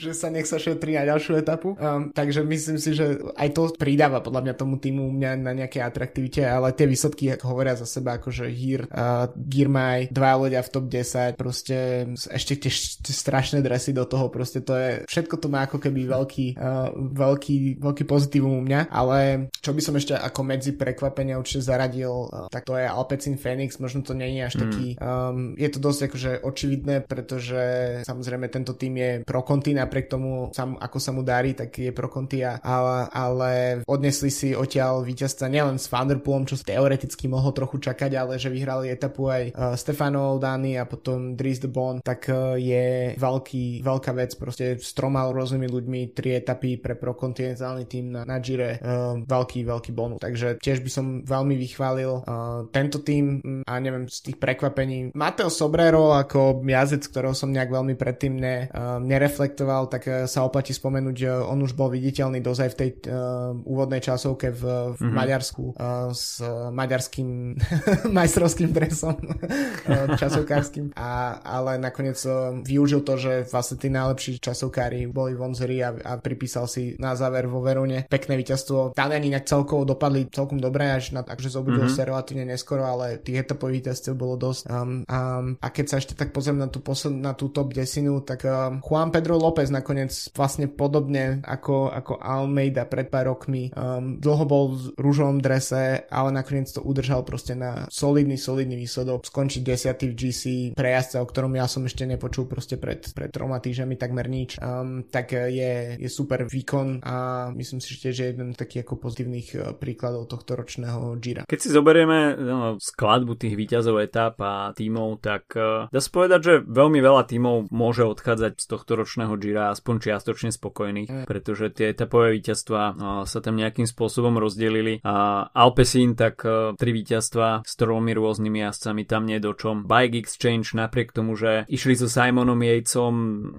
[0.00, 1.74] že sa nech sa šetrí na ďalšiu etapu.
[1.76, 5.82] Um, takže myslím si, že aj to pridáva podľa mňa tomu týmu mňa na nejaké
[5.82, 10.70] atraktivite, ale tie výsledky ako hovoria za seba, akože Hir, uh, Girmay, dva ľudia v
[10.70, 12.70] top 10, proste ešte tie,
[13.02, 17.82] strašné dresy do toho, proste to je, všetko to má ako keby veľký, uh, veľký,
[17.82, 22.46] veľký pozitívum u mňa, ale čo by som ešte ako medzi prekvapenia určite zaradil, uh,
[22.46, 24.60] tak to je Alpecin Phoenix, možno to nie je až mm.
[24.62, 27.62] taký, um, je to dosť akože očividné, pretože
[28.06, 31.90] samozrejme tento tým je pro konty, napriek tomu sam, ako sa mu darí, tak je
[31.90, 33.50] pro konty, ale, ale
[33.88, 38.90] odnesli si odtiaľ víťazca nielen s Vanderpoolom, čo teoreticky mohol trochu čakať, ale že vyhrali
[38.92, 44.12] etapu aj uh, Stefano Oldani a potom Dries de Bon, tak uh, je veľký, veľká
[44.16, 49.20] vec, proste s troma rôznymi ľuďmi, tri etapy pre prokontinentálny tým na, na Gire, uh,
[49.20, 50.20] veľký, veľký bonus.
[50.22, 55.12] Takže tiež by som veľmi vychválil uh, tento tým a neviem, z tých prekvapení.
[55.12, 60.46] Mateo Sobrero ako jazdec, ktorého som nejak veľmi predtým ne, uh, nereflektoval, tak uh, sa
[60.46, 65.00] oplatí spomenúť, že on už bol viditeľný dozaj v tej uh, úvodnej časovke v, v
[65.00, 65.12] mm-hmm.
[65.12, 66.31] Maďarsku uh, s
[66.72, 67.58] maďarským
[68.16, 75.10] majstrovským dresom uh, časovkárským, a, ale nakoniec uh, využil to, že vlastne tí najlepší časovkári
[75.10, 78.94] boli vonzeri a, a pripísal si na záver vo Verone pekné víťazstvo.
[78.96, 81.98] Taliani inak celkovo dopadli celkom dobre, až na, akože zobudil mm-hmm.
[81.98, 84.62] sa relatívne neskoro, ale tých etapových víťazstiev bolo dosť.
[84.70, 88.22] Um, um, a keď sa ešte tak pozriem na tú, posled, na tú top desinu,
[88.22, 94.20] tak um, Juan Pedro López nakoniec vlastne podobne ako, ako Almeida pred pár rokmi um,
[94.20, 99.26] dlho bol v rúžovom drese, ale nakoniec to udržal proste na solidný, solidný výsledok.
[99.26, 100.42] Skončiť desiatý v GC
[100.78, 104.62] prejazca, o ktorom ja som ešte nepočul proste pred, pred troma týždňami takmer nič.
[104.62, 109.48] Um, tak je, je super výkon a myslím si, že je jeden taký ako pozitívnych
[109.58, 111.42] uh, príkladov tohto ročného Gira.
[111.50, 116.40] Keď si zoberieme no, skladbu tých výťazov etap a tímov, tak uh, dá sa povedať,
[116.40, 121.24] že veľmi veľa tímov môže odchádzať z tohto ročného Gira aspoň čiastočne spokojných, mm.
[121.26, 122.94] pretože tie etapové víťazstva uh,
[123.26, 125.00] sa tam nejakým spôsobom rozdelili.
[125.02, 129.84] A Alpecin tak uh, tri víťazstva s tromi rôznymi jazdcami tam nie do čom.
[129.84, 133.14] Bike Exchange napriek tomu, že išli so Simonom Yatesom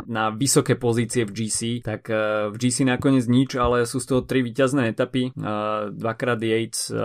[0.08, 4.22] na vysoké pozície v GC, tak uh, v GC nakoniec nič, ale sú z toho
[4.24, 5.34] tri víťazné etapy.
[5.36, 7.00] Uh, dvakrát Yates, uh,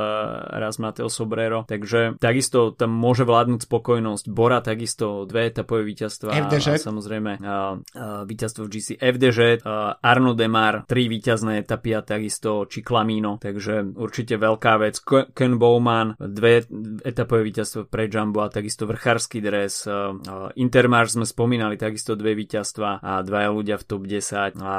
[0.58, 4.24] raz Mateo Sobrero, takže takisto tam môže vládnuť spokojnosť.
[4.30, 6.34] Bora takisto dve etapové víťazstva.
[6.34, 6.66] FDŽ.
[6.78, 12.02] A samozrejme uh, uh, víťazstvo v GC FDŽ, uh, Arno Demar, tri víťazné etapy a
[12.02, 15.00] takisto Chiclamino, takže určite veľká vec.
[15.38, 16.66] Ken Bowman, dve
[17.06, 19.86] etapové víťazstva pre Jumbo a takisto vrchársky dres.
[19.86, 24.58] Uh, uh, Intermarš sme spomínali, takisto dve víťazstva a dvaja ľudia v top 10.
[24.58, 24.74] A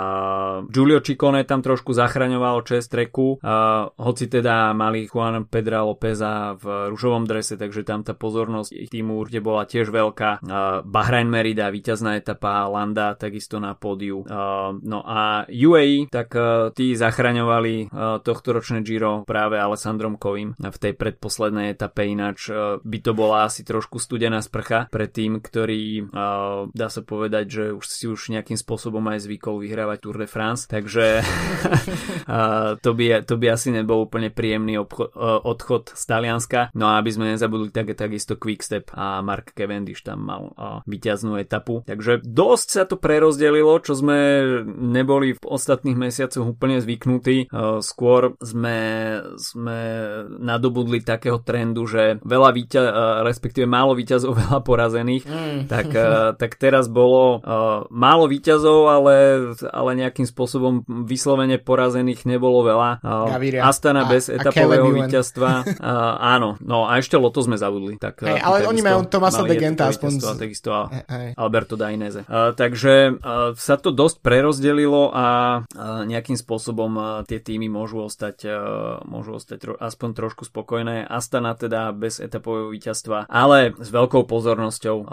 [0.68, 6.92] Giulio Ciccone tam trošku zachraňoval čest treku, uh, hoci teda mali Juan Pedra Lópeza v
[6.92, 10.44] ružovom drese, takže tam tá pozornosť týmu určite bola tiež veľká.
[10.84, 14.26] Bahrain Merida, víťazná etapa, Landa takisto na pódiu.
[14.84, 16.36] No a UAE, tak
[16.76, 17.94] tí zachraňovali
[18.26, 22.50] tohto ročné Giro práve Alessandrom Kovim, v tej predposlednej etape, ináč
[22.82, 26.10] by to bola asi trošku studená sprcha pre tým, ktorý
[26.74, 30.66] dá sa povedať, že už si už nejakým spôsobom aj zvykol vyhrávať Tour de France,
[30.66, 31.22] takže
[32.86, 35.14] to, by, to by asi nebol úplne príjemný obchod,
[35.46, 36.60] odchod z Talianska.
[36.74, 40.44] No a aby sme nezabudli tak, takisto Quickstep a Mark Cavendish tam mal
[40.88, 41.84] vyťaznú etapu.
[41.84, 44.18] Takže dosť sa to prerozdelilo, čo sme
[44.68, 47.52] neboli v ostatných mesiacoch úplne zvyknutí.
[47.84, 48.78] Skôr sme,
[49.36, 49.80] sme
[50.40, 52.82] nadobudli takého trendu, že veľa víťa,
[53.28, 55.24] respektíve málo víťazov, veľa porazených.
[55.28, 55.60] Mm.
[55.68, 55.88] Tak,
[56.40, 57.44] tak teraz bolo
[57.92, 59.16] málo víťazov, ale,
[59.70, 62.90] ale nejakým spôsobom vyslovene porazených nebolo veľa.
[63.04, 63.68] Gaviria.
[63.68, 65.78] Astana a, bez etapového víťazstva.
[66.20, 68.00] áno, no a ešte Loto sme zabudli.
[68.00, 70.12] Tak, hey, ale oni majú Tomasa de Genta aspoň.
[70.24, 70.40] Z...
[70.40, 71.36] Takisto hey.
[71.36, 72.24] Alberto Dainese.
[72.30, 73.20] Takže
[73.60, 75.28] sa to dosť prerozdelilo a
[76.06, 78.48] nejakým spôsobom tie týmy môžu ostať,
[79.10, 81.08] môžu ostať aspoň trošku spokojné.
[81.08, 85.08] Astana teda bez etapového víťazstva, ale s veľkou pozornosťou uh,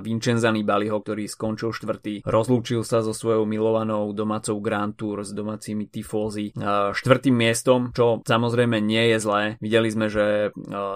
[0.00, 5.90] Vincenza Nibaliho, ktorý skončil štvrtý, rozlúčil sa so svojou milovanou domácou Grand Tour s domácimi
[5.90, 6.54] tifózy
[6.94, 9.42] štvrtým miestom, čo samozrejme nie je zlé.
[9.58, 10.54] Videli sme, že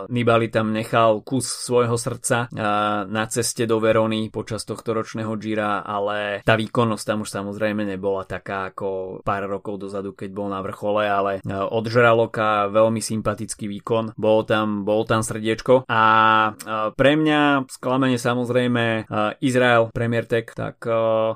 [0.09, 2.49] Nibali tam nechal kus svojho srdca
[3.11, 8.23] na ceste do Verony počas tohto ročného Gira, ale tá výkonnosť tam už samozrejme nebola
[8.23, 14.15] taká ako pár rokov dozadu, keď bol na vrchole, ale od Žraloka veľmi sympatický výkon,
[14.15, 16.03] bol tam, bol tam srdiečko a
[16.95, 19.09] pre mňa sklamenie samozrejme
[19.41, 20.83] Izrael Premier Tech, tak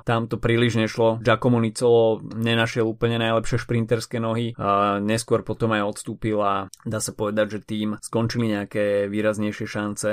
[0.05, 1.19] tam to príliš nešlo.
[1.19, 4.53] Giacomo Nicolo nenašiel úplne najlepšie šprinterské nohy,
[5.01, 10.11] neskôr potom aj odstúpil a dá sa povedať, že tým skončili nejaké výraznejšie šance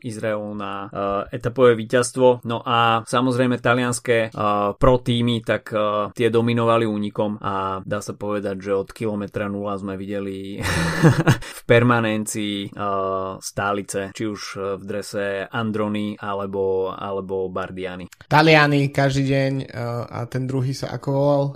[0.00, 0.88] Izraelu na
[1.28, 2.44] etapové víťazstvo.
[2.46, 4.32] No a samozrejme talianské
[4.76, 5.72] pro týmy, tak
[6.14, 10.60] tie dominovali únikom a dá sa povedať, že od kilometra 0 sme videli
[11.58, 14.42] v permanencii uh, stálice, či už
[14.80, 18.08] v drese Androny alebo, alebo Bardiani.
[18.26, 21.52] Taliani každý deň uh, a ten druhý sa ako volal, uh,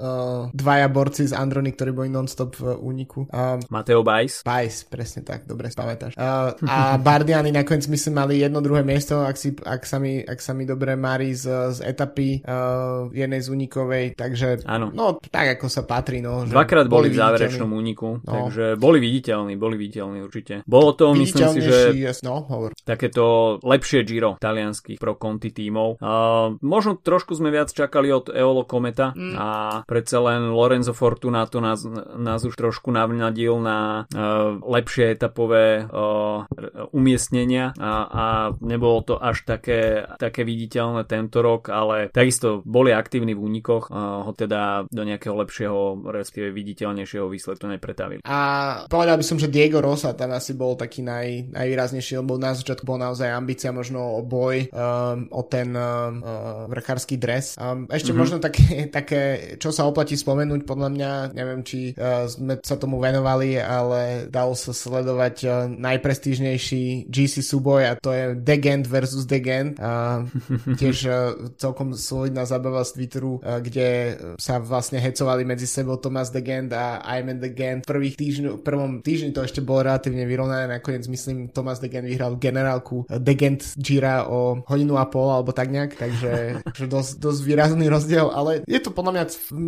[0.53, 3.27] dvaja borci z Androny, ktorí boli non-stop v úniku.
[3.31, 4.44] Uh, Mateo Bajs.
[4.44, 6.14] Bajs, presne tak, dobre spamätáš.
[6.14, 10.38] Uh, a Bardiani nakoniec myslím mali jedno druhé miesto, ak, si, ak sa mi, ak
[10.38, 14.90] sa mi dobre marí z, z etapy uh, jednej z unikovej, takže ano.
[14.94, 16.20] no tak ako sa patrí.
[16.24, 18.31] No, že Dvakrát boli, v záverečnom úniku, no.
[18.31, 20.62] takže boli viditeľní, boli viditeľní určite.
[20.64, 21.78] Bolo to, myslím si, že
[22.24, 22.74] no, hovor.
[22.82, 25.98] takéto lepšie Giro talianských pro konti tímov.
[25.98, 29.34] Uh, možno trošku sme viac čakali od Eolo Kometa mm.
[29.36, 29.48] a
[29.86, 31.84] predsa len Lorenzo Fortunato nás,
[32.18, 36.46] nás už trošku navnadil na uh, lepšie etapové uh,
[36.90, 38.24] umiestnenia a, a
[38.60, 44.32] nebolo to až také, také viditeľné tento rok, ale takisto boli aktívni v únikoch, ho
[44.32, 48.20] teda do nejakého lepšieho, respektíve viditeľnejšieho výsledku nepretavili.
[48.24, 48.38] A
[48.86, 52.87] povedal by som, že Diego Rosa tam asi bol taký naj, najvýraznejší, lebo na začiatku
[52.87, 56.22] bol naozaj ambícia možno o boj, um, o ten um,
[56.70, 57.59] vrchársky dres.
[57.59, 58.20] Um, ešte mm-hmm.
[58.20, 58.66] možno také,
[58.98, 59.20] také,
[59.59, 64.57] čo sa oplatí spomenúť, podľa mňa, neviem, či uh, sme sa tomu venovali, ale dalo
[64.57, 69.76] sa sledovať uh, najprestížnejší GC súboj a to je Degent versus Degent.
[69.76, 70.24] Uh,
[70.80, 71.16] tiež uh,
[71.61, 77.02] celkom solidná zabava z Twitteru, uh, kde sa vlastne hecovali medzi sebou Thomas Degent a
[77.04, 77.85] Ayman Degent.
[77.85, 82.38] V prvých týždňu, prvom týždni to ešte bolo relatívne vyrovnané, nakoniec myslím Thomas Degent vyhral
[82.38, 86.62] generálku Degent Gira o hodinu a pol alebo tak nejak, takže
[86.94, 89.24] dosť, dosť výrazný rozdiel, ale je to podľa mňa,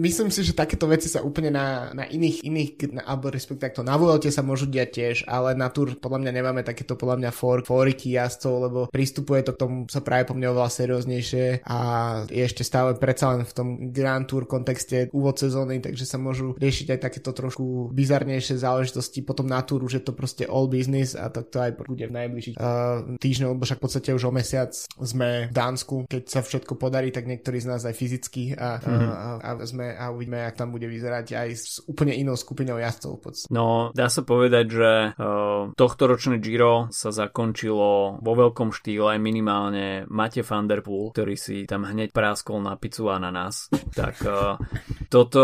[0.06, 3.82] myslím si, že takéto veci sa úplne na, na iných, iných, na, alebo respektíve takto
[3.82, 7.30] na Vuelte sa môžu diať tiež, ale na Tour podľa mňa nemáme takéto podľa mňa
[7.34, 11.78] for, foriky jazdcov, lebo pristupuje to k tomu sa práve po mne oveľa serióznejšie a
[12.28, 16.54] je ešte stále predsa len v tom Grand Tour kontexte úvod sezóny, takže sa môžu
[16.54, 21.28] riešiť aj takéto trošku bizarnejšie záležitosti potom na túru, že to proste all business a
[21.30, 24.72] tak to aj bude v najbližších uh, týždňoch, lebo však v podstate už o mesiac
[25.00, 29.10] sme v Dánsku, keď sa všetko podarí, tak niektorí z nás aj fyzicky a, mm-hmm.
[29.12, 33.22] a, a, sme a uvidíme, ak tam bude vyzerať aj s úplne inou skupinou jazdcov.
[33.50, 40.04] No, dá sa povedať, že uh, tohto ročné Giro sa zakončilo vo veľkom štýle minimálne
[40.10, 43.70] Mate van der Poel, ktorý si tam hneď práskol na pizzu a na nás.
[43.96, 44.60] Tak uh,
[45.08, 45.42] toto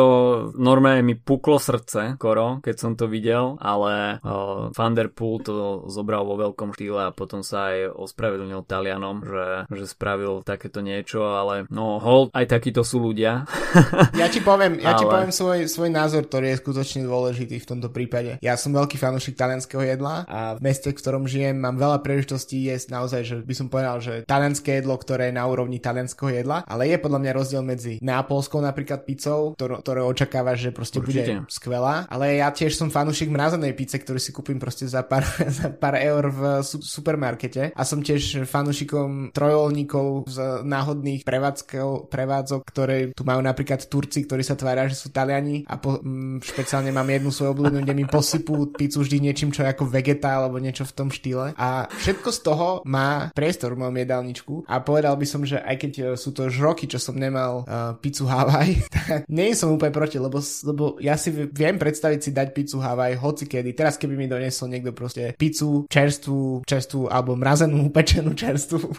[0.58, 5.86] normálne mi puklo srdce, koro, keď som to videl, ale uh, Van der Poel to
[5.88, 11.24] zobral vo veľkom štýle a potom sa aj ospravedlnil Talianom, že, že spravil takéto niečo,
[11.24, 13.46] ale no hold, aj takíto sú ľudia.
[14.20, 15.00] ja ti poviem, ja ale...
[15.00, 18.36] ti poviem svoj, svoj názor, ktorý je skutočne dôležitý v tomto prípade.
[18.44, 22.68] Ja som veľký fanúšik talianského jedla a v meste, v ktorom žijem, mám veľa príležitostí
[22.68, 26.64] jesť naozaj, že by som povedal, že talianské jedlo, ktoré je na úrovni talianského jedla,
[26.66, 31.12] ale je podľa mňa rozdiel medzi nápolskou napríklad pizzou, ktoré, ktoré očakávaš, že proste Určite.
[31.12, 32.06] bude skvelá.
[32.08, 35.28] Ale ja tiež som fanúšik mrazenej pizze, ktorý si kúpim proste za pár,
[35.60, 43.12] za pár eur v supermarkete a som tiež fanúšikom trojolníkov z náhodných prevádzkov, prevádzok, ktoré
[43.12, 47.12] tu majú napríklad Turci, ktorí sa tvária, že sú Taliani a po, m, špeciálne mám
[47.12, 50.88] jednu svoju obľúbenú, kde mi posypú pizzu vždy niečím, čo je ako vegeta alebo niečo
[50.88, 55.26] v tom štýle a všetko z toho má priestor v mojom jedálničku a povedal by
[55.28, 58.78] som, že aj keď e, sú to už roky, čo som nemal uh, pizzu Hawaii,
[58.94, 63.18] tak nie som úplne proti, lebo, lebo ja si viem predstaviť si dať pizzu Hawaii
[63.18, 63.71] hoci kedy.
[63.72, 68.92] Teraz keby mi donesol niekto proste pizzu čerstvú, čerstvú alebo mrazenú, upečenú čerstvú,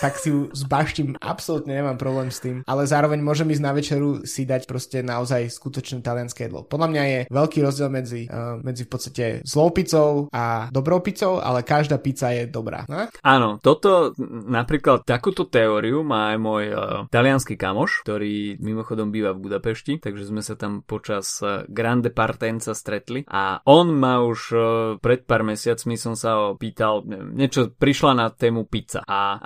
[0.00, 2.62] tak si ju zbaštím, absolútne nemám problém s tým.
[2.64, 6.64] Ale zároveň môžem ísť na večeru si dať proste naozaj skutočné talianské jedlo.
[6.64, 11.38] Podľa mňa je veľký rozdiel medzi, uh, medzi v podstate zlou pizzou a dobrou pizzou,
[11.42, 12.84] ale každá pizza je dobrá.
[12.88, 13.12] Ne?
[13.20, 14.16] Áno, toto
[14.48, 16.80] napríklad takúto teóriu má aj môj uh,
[17.12, 22.72] talianský kamoš, ktorý mimochodom býva v Budapešti, takže sme sa tam počas uh, Grande Partenza
[22.72, 24.62] stretli a on ma už uh,
[25.00, 29.38] pred pár mesiacmi som sa ho pýtal, niečo prišla na tému pizza a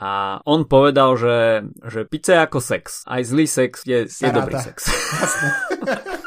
[0.44, 3.04] on povedal, že, že pizza je ako sex.
[3.08, 4.88] Aj zlý sex je, je dobrý sex.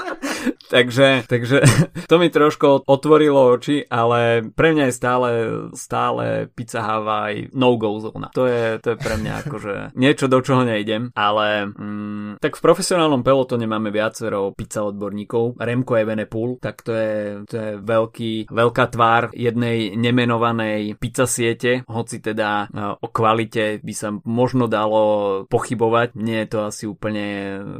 [0.76, 1.58] takže, takže
[2.12, 5.30] to mi trošku otvorilo oči, ale pre mňa je stále,
[5.74, 8.30] stále Pizza Hawaii no-go zóna.
[8.34, 12.62] To je, to je pre mňa akože niečo, do čoho nejdem, ale mm, tak v
[12.62, 15.60] profesionálnom pelotone máme viacero pizza odborníkov.
[15.60, 17.16] Remko Evenepoel, tak to je,
[17.48, 23.94] to je veľký, veľká tvár jednej nemenovanej pizza siete, hoci teda e, o kvalite by
[23.94, 25.04] sa možno dalo
[25.48, 26.18] pochybovať.
[26.18, 27.26] Nie je to asi úplne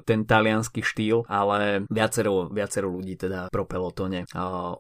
[0.04, 4.26] ten talianský štýl, ale viacero, viacero ľudí teda pro pelotone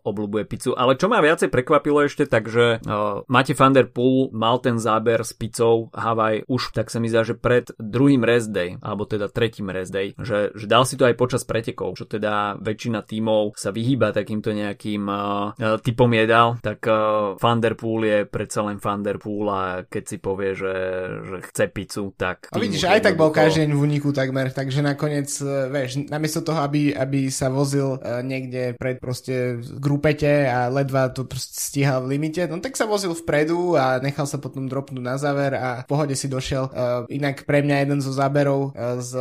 [0.01, 0.73] obľúbuje pizzu.
[0.73, 2.81] Ale čo ma viacej prekvapilo ešte, takže
[3.29, 7.27] Mate van der Poel mal ten záber s pizzou Hawaii už tak sa mi zdá,
[7.27, 11.03] že pred druhým rest day, alebo teda tretím rest day, že, že dal si to
[11.03, 15.51] aj počas pretekov, čo teda väčšina tímov sa vyhýba takýmto nejakým uh,
[15.83, 20.03] typom jedál, tak uh, Van der Poel je predsa len Van der Poel a keď
[20.07, 20.73] si povie, že,
[21.27, 22.47] že chce pizzu, tak...
[22.55, 25.27] A vidíš, aj tak bol každý deň v úniku takmer, takže nakoniec,
[25.67, 31.27] vieš, namiesto toho, aby, aby sa vozil uh, niekde pred proste grupete a ledva to
[31.27, 35.19] proste stíhal v limite, no tak sa vozil vpredu a nechal sa potom dropnúť na
[35.19, 36.71] záver a v pohode si došiel.
[36.71, 39.11] Uh, inak pre mňa jeden zo záberov uh, z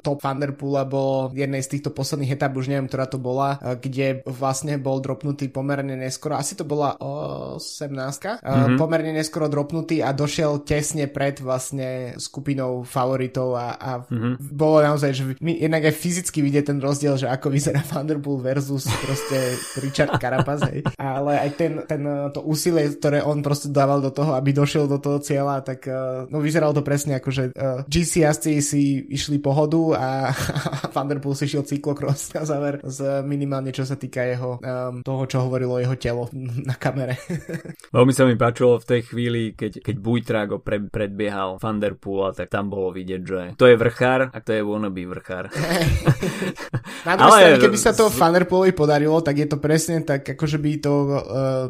[0.00, 4.80] Top Thunderpoola bol jednej z týchto posledných etap, už neviem, ktorá to bola, kde vlastne
[4.80, 8.76] bol dropnutý pomerne neskoro, asi to bola 18 uh, mm-hmm.
[8.80, 14.34] pomerne neskoro dropnutý a došiel tesne pred vlastne skupinou favoritov a, a mm-hmm.
[14.54, 18.86] bolo naozaj, že my, jednak aj fyzicky vidieť ten rozdiel, že ako vyzerá Thunderpool versus
[19.02, 20.86] proste Richard Carapaz, hej.
[20.98, 25.02] Ale aj ten, ten, to úsilie, ktoré on proste dával do toho, aby došiel do
[25.02, 28.26] toho cieľa, tak uh, no vyzeralo to presne ako, že uh, GC
[28.60, 30.08] si išli pohodu a,
[30.84, 35.22] a Thunderpool si šiel cyklokros na záver z minimálne čo sa týka jeho um, toho,
[35.26, 36.30] čo hovorilo jeho telo
[36.68, 37.18] na kamere.
[37.96, 42.50] Veľmi sa mi páčilo v tej chvíli, keď, keď Bujtrák ho pre, predbiehal Thunderpoola, tak
[42.50, 45.50] tam bolo vidieť, že to je vrchár a to je wannabe vrchár.
[47.08, 50.94] na druhej keby sa to Thunderpoolovi podarilo, tak je to presne tak, akože by to
[50.94, 51.18] uh,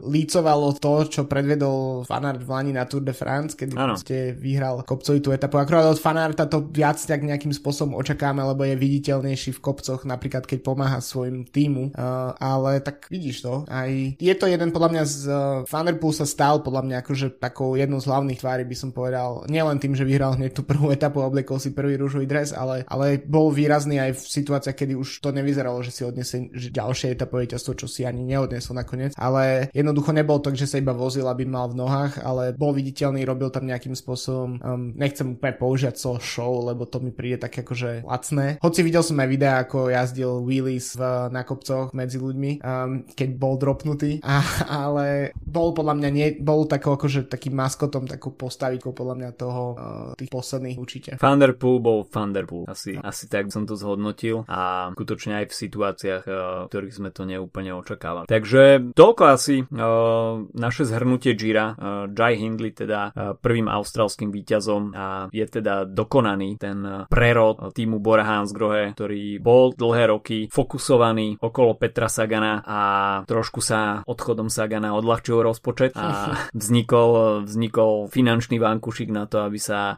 [0.05, 5.21] lícovalo to, čo predvedol Fanart v Lani na Tour de France, kedy ste vyhral kopcový
[5.25, 5.59] tú etapu.
[5.59, 10.45] Akorát od Fanarta to viac tak nejakým spôsobom očakáme, lebo je viditeľnejší v kopcoch, napríklad
[10.45, 11.95] keď pomáha svojim týmu.
[11.95, 16.27] Uh, ale tak vidíš to, aj je to jeden podľa mňa z uh, Thunderpool sa
[16.29, 20.07] stal podľa mňa akože takou jednou z hlavných tvári by som povedal, nielen tým, že
[20.07, 24.11] vyhral hneď tú prvú etapu obliekol si prvý rúžový dres, ale, ale bol výrazný aj
[24.15, 28.23] v situáciách, kedy už to nevyzeralo, že si odniesie ďalšie etapové víťazstvo, čo si ani
[28.23, 29.17] neodnesol nakoniec.
[29.17, 33.25] Ale jednoducho nebol to, že sa iba vozil, aby mal v nohách, ale bol viditeľný,
[33.25, 37.55] robil tam nejakým spôsobom, um, nechcem úplne použiať so show, lebo to mi príde tak
[37.55, 38.59] akože lacné.
[38.61, 43.29] Hoci videl som aj videa, ako jazdil wheelies v, na kopcoch medzi ľuďmi, um, keď
[43.39, 48.93] bol dropnutý, a, ale bol podľa mňa nie, bol takou akože takým maskotom, takou postavikou
[48.93, 49.79] podľa mňa toho uh,
[50.19, 51.11] tých posledných určite.
[51.23, 56.35] Thunderpool bol Thunderpool, asi, asi tak som to zhodnotil a skutočne aj v situáciách, uh,
[56.69, 58.29] ktorých sme to neúplne očakávali.
[58.29, 61.75] Takže toľko asi uh, naše zhrnutie Gira.
[61.75, 68.27] Uh, Jai Hindley teda prvým australským víťazom a je teda dokonaný ten prerod týmu Bora
[68.27, 72.81] Hansgrohe, ktorý bol dlhé roky fokusovaný okolo Petra Sagana a
[73.25, 79.97] trošku sa odchodom Sagana odľahčil rozpočet a vznikol, vznikol finančný vankušik na to, aby sa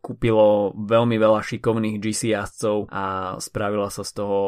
[0.00, 4.38] kúpilo veľmi veľa šikovných GC jazdcov a spravila sa z toho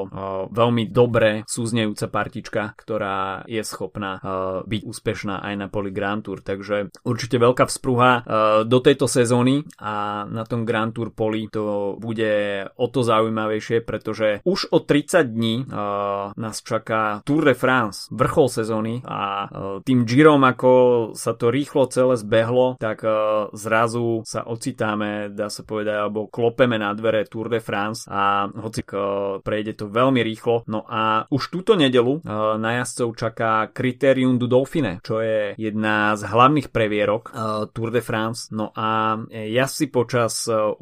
[0.59, 4.19] veľmi dobre súznejúca partička, ktorá je schopná
[4.67, 8.27] byť úspešná aj na poli Grand Tour, takže určite veľká vzpruha
[8.67, 14.43] do tejto sezóny a na tom Grand Tour poli to bude o to zaujímavejšie, pretože
[14.43, 15.55] už o 30 dní
[16.35, 19.47] nás čaká Tour de France, vrchol sezóny a
[19.87, 20.73] tým Girom, ako
[21.15, 23.07] sa to rýchlo celé zbehlo, tak
[23.55, 28.83] zrazu sa ocitáme, dá sa povedať, alebo klopeme na dvere Tour de France a hoci
[29.45, 30.48] prejde to veľmi rýchlo.
[30.69, 32.25] No a už túto nedelu
[32.59, 37.31] na jazdcov čaká Criterium du Dauphine, čo je jedna z hlavných previerok
[37.75, 38.49] Tour de France.
[38.55, 40.81] No a jazdci počas 8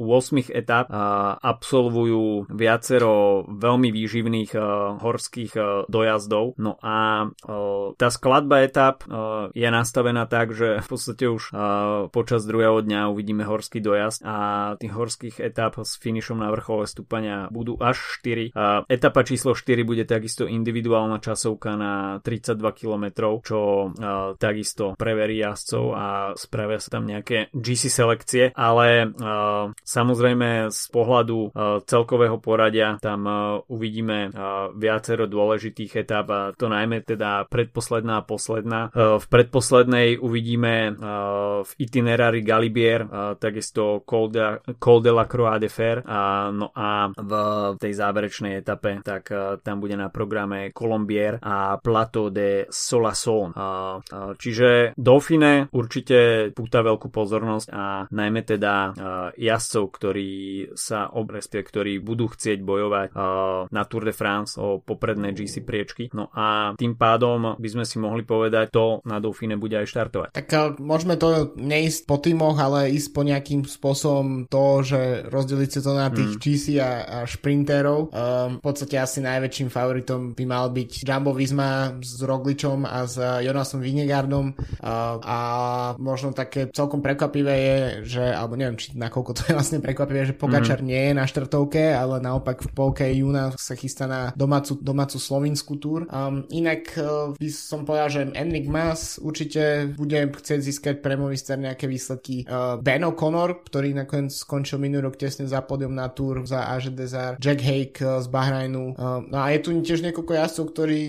[0.55, 0.87] etap
[1.43, 4.51] absolvujú viacero veľmi výživných
[5.03, 5.53] horských
[5.91, 6.55] dojazdov.
[6.61, 7.27] No a
[7.97, 9.03] tá skladba etap
[9.57, 11.51] je nastavená tak, že v podstate už
[12.13, 14.37] počas druhého dňa uvidíme horský dojazd a
[14.77, 18.53] tých horských etap s finišom na vrchole stúpania budú až 4.
[18.87, 23.05] Etapa číslo 4 bude takisto individuálna časovka na 32 km,
[23.41, 23.91] čo
[24.37, 29.11] takisto preverí jazdcov a spravia sa tam nejaké GC selekcie, ale
[29.81, 31.57] samozrejme z pohľadu
[31.89, 33.25] celkového poradia tam
[33.67, 34.31] uvidíme
[34.77, 38.93] viacero dôležitých etap a to najmä teda predposledná a posledná.
[38.95, 40.93] V predposlednej uvidíme
[41.63, 43.07] v itinerári Galibier
[43.41, 46.03] takisto Col de, Col de la Croix de Fer
[46.53, 47.33] no a v
[47.81, 49.31] tej záverečnej etape tak
[49.63, 53.53] tam bude na programe Colombier a Plateau de Solason.
[54.37, 58.75] Čiže Dauphine určite púta veľkú pozornosť a najmä teda
[59.37, 60.31] jazdcov, ktorí
[60.75, 63.09] sa obrespie, ktorí budú chcieť bojovať
[63.71, 66.09] na Tour de France o popredné GC priečky.
[66.13, 70.29] No a tým pádom by sme si mohli povedať, to na Dauphine bude aj štartovať.
[70.35, 75.81] Tak môžeme to neísť po týmoch, ale ísť po nejakým spôsobom to, že rozdeliť si
[75.83, 76.41] to na tých mm.
[76.41, 78.11] GC a, a šprinterov.
[78.11, 83.21] Um, v podstate asi najväčším favoritom by mal byť Jumbo Visma s Rogličom a s
[83.21, 85.39] Jonasom Vinegardom uh, a
[86.01, 87.77] možno také celkom prekvapivé je,
[88.17, 90.87] že, alebo neviem, či nakoľko to je vlastne prekvapivé, že Pogačar mm.
[90.89, 95.77] nie je na štartovke, ale naopak v polke júna sa chystá na domácu, domácu slovinskú
[95.77, 96.09] túr.
[96.09, 101.61] Um, inak uh, by som povedal, že Enric Mas určite bude chcieť získať pre Movistar
[101.61, 102.49] nejaké výsledky.
[102.49, 106.93] Uh, ben O'Connor, ktorý nakoniec skončil minulý rok tesne za pódium na túr za Aže
[106.95, 108.85] Desar, Jack Hake z Bahrajnu.
[108.97, 111.01] Uh, no a je tu tiež niekoľko jazdcov, ktorí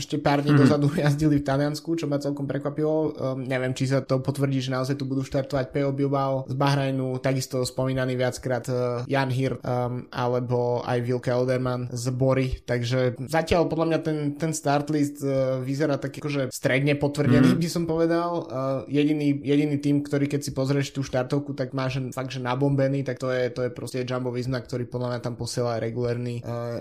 [0.00, 0.62] ešte pár dní mm-hmm.
[0.66, 3.14] dozadu jazdili v Taliansku, čo ma celkom prekvapilo.
[3.14, 7.20] Um, neviem, či sa to potvrdí, že naozaj tu budú štartovať Peo Bilbao z Bahrajnu,
[7.20, 13.68] takisto spomínaný viackrát uh, Jan Hir um, alebo aj Vilke Elderman z Bory, takže zatiaľ
[13.68, 17.60] podľa mňa ten, ten start list uh, vyzerá tak akože stredne potvrdený, mm.
[17.60, 18.30] by som povedal.
[18.48, 23.04] Uh, jediný, jediný tým, ktorý keď si pozrieš tú štartovku, tak máš fakt, že nabombený,
[23.04, 26.80] tak to je, to je proste Jumbo Visma, ktorý podľa mňa tam posiela regulárny, uh,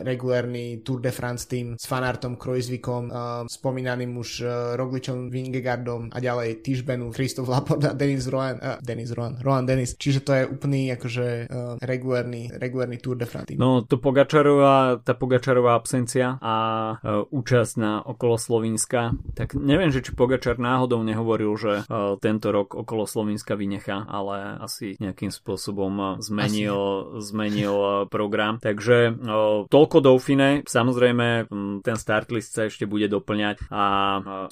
[0.64, 4.49] regulárny Tour de France tým s fanartom Krojzvikom, uh, spomínaným už uh,
[4.80, 9.95] Rogličom, Vingegardom a ďalej Tišbenu, Christoph Laporta, Denis Rohan, uh, Denis Rohan, Rohan Denis.
[9.99, 13.51] Čiže to je úplný akože uh, regulárny, regulárny Tour de France.
[13.59, 16.55] No to Pogačarová, tá Pogačarová absencia a
[16.97, 22.51] uh, účasť na okolo Slovenska, tak neviem, že či Pogačar náhodou nehovoril, že uh, tento
[22.53, 26.78] rok okolo Slovenska vynechá, ale asi nejakým spôsobom zmenil,
[27.20, 28.59] zmenil program.
[28.61, 31.49] Takže uh, toľko Dauphine, samozrejme
[31.82, 33.86] ten start list sa ešte bude doplňať a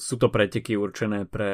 [0.02, 1.54] sú to preteky určené pre,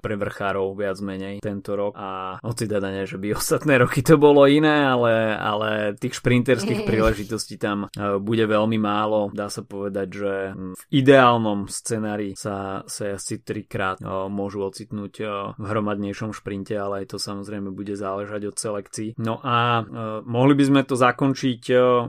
[0.00, 4.16] pre vrchárov viac menej tento rok a hoci teda nie, že by ostatné roky to
[4.16, 5.68] bolo iné, ale, ale
[5.98, 9.28] tých šprinterských príležitostí tam e, bude veľmi málo.
[9.34, 15.24] Dá sa povedať, že v ideálnom scenári sa, sa asi trikrát e, môžu ocitnúť e,
[15.58, 19.08] v hromadnejšom šprinte, ale aj to samozrejme bude záležať od selekcií.
[19.18, 19.86] No a
[20.24, 21.62] mohli by sme to zakončiť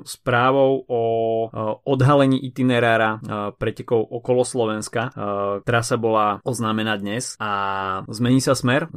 [0.04, 1.04] správou o
[1.84, 3.20] odhalení itinerára
[3.58, 5.10] pretekov okolo Slovenska.
[5.66, 7.52] Trasa bola oznámená dnes a
[8.08, 8.88] zmení sa smer.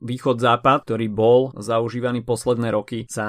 [0.00, 3.26] Východ-západ, ktorý bol zaužívaný posledné roky, sa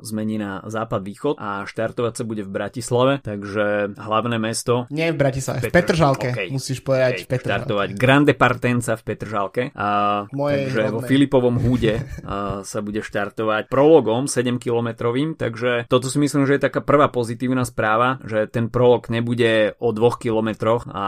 [0.00, 4.86] zmení na západ-východ a štartovať sa bude v Bratislave, takže hlavné mesto...
[4.88, 6.48] Nie v Bratislave, v Petržalke, okay.
[6.48, 7.24] musíš povedať okay.
[7.24, 7.50] v Petržalke.
[7.52, 9.62] Štartovať Grande Partenca v Petržalke.
[9.76, 9.88] A,
[10.30, 10.94] takže rodnej.
[10.94, 16.56] vo Filipovom húde a, sa bude štartovať prologom 7 kilometrovým, takže toto si myslím, že
[16.58, 21.06] je taká prvá pozitívna správa, že ten prolog nebude o 2 kilometroch a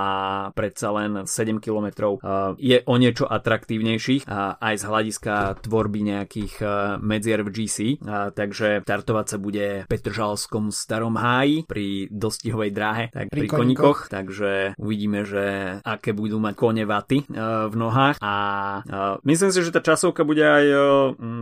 [0.53, 2.21] predsa len 7 kilometrov.
[2.59, 4.27] Je o niečo atraktívnejších
[4.59, 5.35] aj z hľadiska
[5.65, 6.55] tvorby nejakých
[7.01, 7.79] medzier v GC,
[8.35, 14.11] takže startovať sa bude v Petržalskom starom háji pri dostihovej dráhe, tak pri, pri konikoch,
[14.11, 18.17] takže uvidíme, že aké budú mať kone vaty uh, v nohách.
[18.21, 18.35] A
[18.83, 20.67] uh, myslím si, že tá časovka bude aj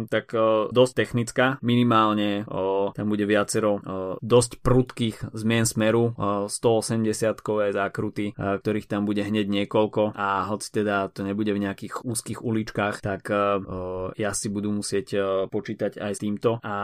[0.09, 0.35] tak
[0.73, 2.45] dosť technická, minimálne
[2.93, 3.81] tam bude viacero
[4.21, 6.15] dosť prudkých zmien smeru,
[6.49, 10.15] 180-kové zákruty, ktorých tam bude hneď niekoľko.
[10.17, 13.29] A hoci teda to nebude v nejakých úzkých uličkách, tak
[14.17, 16.59] ja si budú musieť počítať aj s týmto.
[16.63, 16.75] A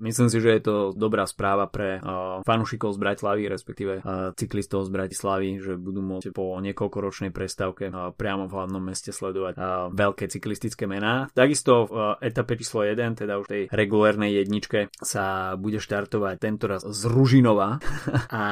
[0.00, 2.00] myslím si, že je to dobrá správa pre
[2.44, 3.92] fanúšikov z Bratislavy, respektíve
[4.36, 9.54] cyklistov z Bratislavy, že budú môcť po niekoľkoročnej prestávke priamo v hlavnom meste sledovať
[9.92, 11.28] veľké cyklistické mená.
[11.32, 16.82] Takisto v etape číslo 1, teda už tej regulérnej jedničke sa bude štartovať tento raz
[16.84, 17.78] z Ružinova
[18.30, 18.44] a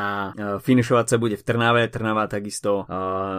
[0.61, 1.89] finišovať sa bude v Trnave.
[1.89, 2.85] Trnava takisto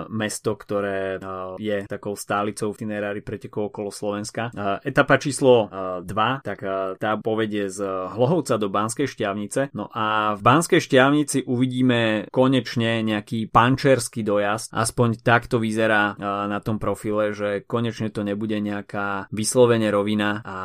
[0.09, 1.19] mesto, ktoré
[1.59, 4.49] je takou stálicou v itinerári pretekov okolo Slovenska.
[4.85, 5.67] Etapa číslo
[6.01, 6.07] 2,
[6.45, 6.59] tak
[6.95, 9.75] tá povedie z Hlohovca do Banskej šťavnice.
[9.75, 14.71] No a v Banskej šťavnici uvidíme konečne nejaký pančerský dojazd.
[14.71, 16.15] Aspoň takto vyzerá
[16.47, 20.57] na tom profile, že konečne to nebude nejaká vyslovene rovina a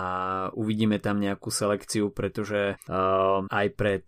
[0.54, 2.78] uvidíme tam nejakú selekciu, pretože
[3.48, 4.06] aj pred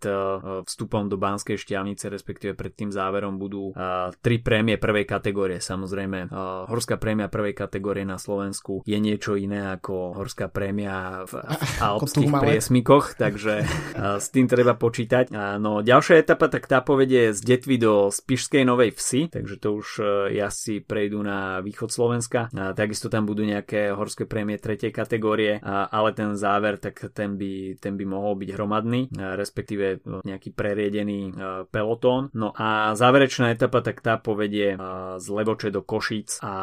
[0.63, 3.75] vstupom do Banskej šťavnice, respektíve pred tým záverom budú
[4.23, 5.59] tri prémie prvej kategórie.
[5.59, 6.31] Samozrejme,
[6.69, 12.31] horská prémia prvej kategórie na Slovensku je niečo iné ako horská prémia v, v alpských
[12.31, 15.33] priesmikoch, takže s tým treba počítať.
[15.59, 19.87] No ďalšia etapa, tak tá povedie z Detvy do Spišskej Novej Vsi, takže to už
[20.31, 22.47] jazdci prejdú na východ Slovenska.
[22.53, 27.99] Takisto tam budú nejaké horské prémie tretej kategórie, ale ten záver, tak ten by, ten
[27.99, 31.34] by mohol byť hromadný, respektíve nejaký preriedený
[31.69, 32.31] pelotón.
[32.33, 34.75] No a záverečná etapa, tak tá povedie
[35.19, 36.53] z Levoče do Košíc a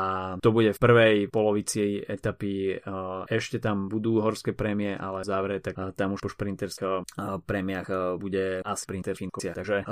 [0.40, 2.80] to bude v prvej polovici etapy
[3.28, 7.04] ešte tam budú horské prémie, ale v závere tak tam už po šprinterských
[7.44, 9.52] prémiách bude a sprinter Finkocia.
[9.52, 9.84] Takže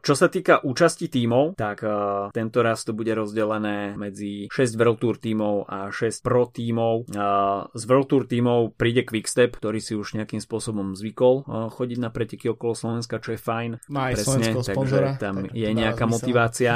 [0.00, 1.82] čo sa týka účasti tímov, tak
[2.36, 7.08] tento raz to bude rozdelené medzi 6 World Tour tímov a 6 Pro tímov.
[7.72, 12.52] Z World Tour tímov príde Quickstep, ktorý si už nejakým spôsobom zvykol chodiť na preteky
[12.52, 13.70] okolo Slovenska, čo je fajn.
[13.88, 16.14] Má aj Presne, takže sponzora, tam tak je nejaká zmysel.
[16.18, 16.72] motivácia.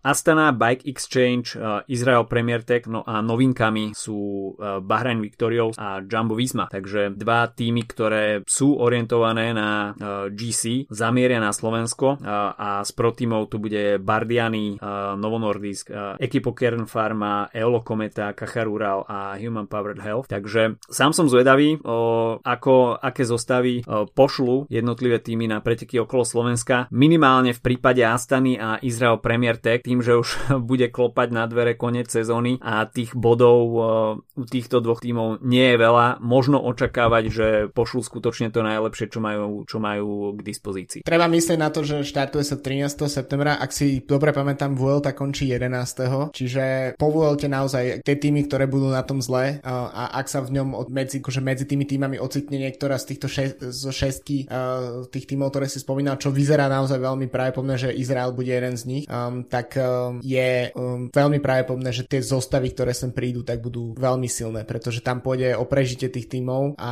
[0.00, 1.58] Astana, Bike Exchange,
[1.90, 4.54] Israel Premier Tech, no a novinkami sú
[4.86, 6.70] Bahrain Victorious a Jumbo Visma.
[6.70, 9.92] Takže dva týmy, ktoré sú orientované na
[10.30, 12.22] GC, zamieria na Slovensko
[12.54, 14.78] a z pro tu bude Bardiani,
[15.16, 15.90] Novo Nordisk,
[16.22, 20.28] Equipo Kern Pharma, Eolo Kometa, Kacharural a Human Powered Health.
[20.30, 26.22] Takže sám som zvedavý, o, ako, aké zostavy o, pošlu jednotlivé týmy na preteky okolo
[26.22, 26.59] Slovenska.
[26.90, 30.28] Minimálne v prípade Astany a Israel Premier Tech, tým, že už
[30.70, 33.80] bude klopať na dvere koniec sezóny a tých bodov o,
[34.20, 36.20] u týchto dvoch týmov nie je veľa.
[36.20, 41.00] Možno očakávať, že pošlu skutočne to najlepšie, čo majú, čo majú k dispozícii.
[41.06, 43.06] Treba myslieť na to, že štartuje sa 13.
[43.06, 43.56] septembra.
[43.56, 46.34] Ak si dobre pamätám, Vuelta končí 11.
[46.34, 50.58] Čiže po Vuelte naozaj tie týmy, ktoré budú na tom zle a ak sa v
[50.58, 55.30] ňom medzi, akože medzi tými týmami ocitne niektorá z týchto šest, zo šestky uh, tých
[55.30, 59.04] týmov, ktoré si spomínal, čo vyzerá naozaj veľmi pravdepodobné, že Izrael bude jeden z nich,
[59.06, 63.94] um, tak um, je um, veľmi pravdepodobné, že tie zostavy, ktoré sem prídu, tak budú
[63.94, 66.90] veľmi silné, pretože tam pôjde o prežitie tých týmov a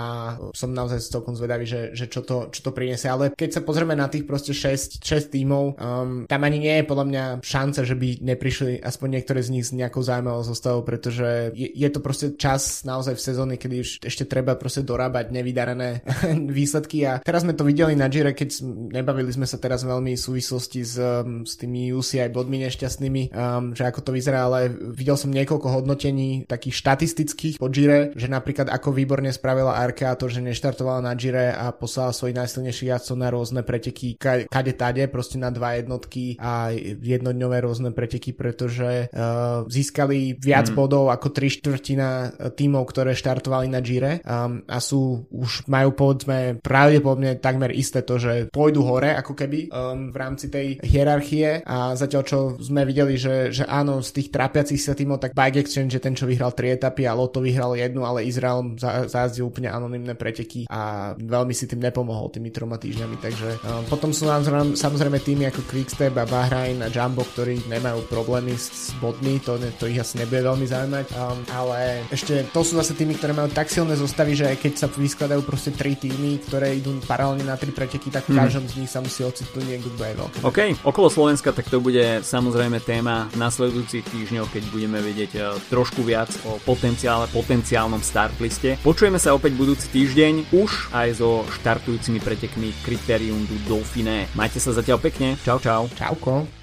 [0.55, 3.09] som naozaj celkom zvedavý, že, že čo, to, čo to priniesie.
[3.11, 6.89] Ale keď sa pozrieme na tých proste 6, 6 týmov, um, tam ani nie je
[6.89, 11.57] podľa mňa šanca, že by neprišli aspoň niektoré z nich s nejakou zaujímavou zostavou, pretože
[11.57, 16.05] je, je to proste čas naozaj v sezóne, kedy už ešte treba proste dorábať nevydarené
[16.59, 18.61] výsledky a teraz sme to videli na Gire, keď
[18.93, 23.72] nebavili sme sa teraz veľmi v súvislosti s, um, s tými UCI bodmi nešťastnými, um,
[23.72, 28.68] že ako to vyzerá, ale videl som niekoľko hodnotení takých štatistických po Gire, že napríklad
[28.68, 33.28] ako výborne spravila Arkea to, že neštartovala na Gire a poslala svojich najsilnejších jazdcov na
[33.32, 40.36] rôzne preteky kade tade, proste na dva jednotky a jednodňové rôzne preteky, pretože uh, získali
[40.36, 40.76] viac mm.
[40.76, 46.59] bodov ako tri štvrtina tímov, ktoré štartovali na Gire um, a sú už majú povedzme
[46.59, 51.95] pravdepodobne takmer isté to, že pôjdu hore ako keby um, v rámci tej hierarchie a
[51.95, 55.95] zatiaľ čo sme videli, že, že áno z tých trapiacich sa tímov, tak Bike Exchange
[55.95, 60.18] je ten, čo vyhral tri etapy a Loto vyhral jednu, ale Izrael zajazdil úplne anonimné
[60.18, 64.43] preteky a veľmi si tým nepomohol tými troma týždňami, takže um, potom sú nám
[64.74, 69.61] samozrejme týmy ako Quickstep a Bahrain a Jumbo, ktorí nemajú problémy s, s bodmi, to,
[69.78, 73.53] to ich asi nebude veľmi zaujímať, um, ale ešte to sú zase týmy, ktoré majú
[73.53, 77.70] tak silné zostavy, že keď sa vyskladajú proste tri týmy, ktoré idú paralelne na tri
[77.70, 78.41] preteky, tak v hmm.
[78.41, 79.22] každom z nich sa musí
[79.64, 80.39] niekto, kto je veľký.
[80.45, 86.05] OK, okolo Slovenska tak to bude samozrejme téma nasledujúcich týždňoch, keď budeme vedieť uh, trošku
[86.05, 88.81] viac o potenciále, potenciálnom startliste.
[88.83, 94.31] Počujeme sa opäť budúci týždeň už aj so štartujúcimi pretekmi Criterium du Dauphiné.
[94.35, 95.37] Majte sa zatiaľ pekne.
[95.43, 95.87] Čau, čau.
[95.95, 96.58] Čauko.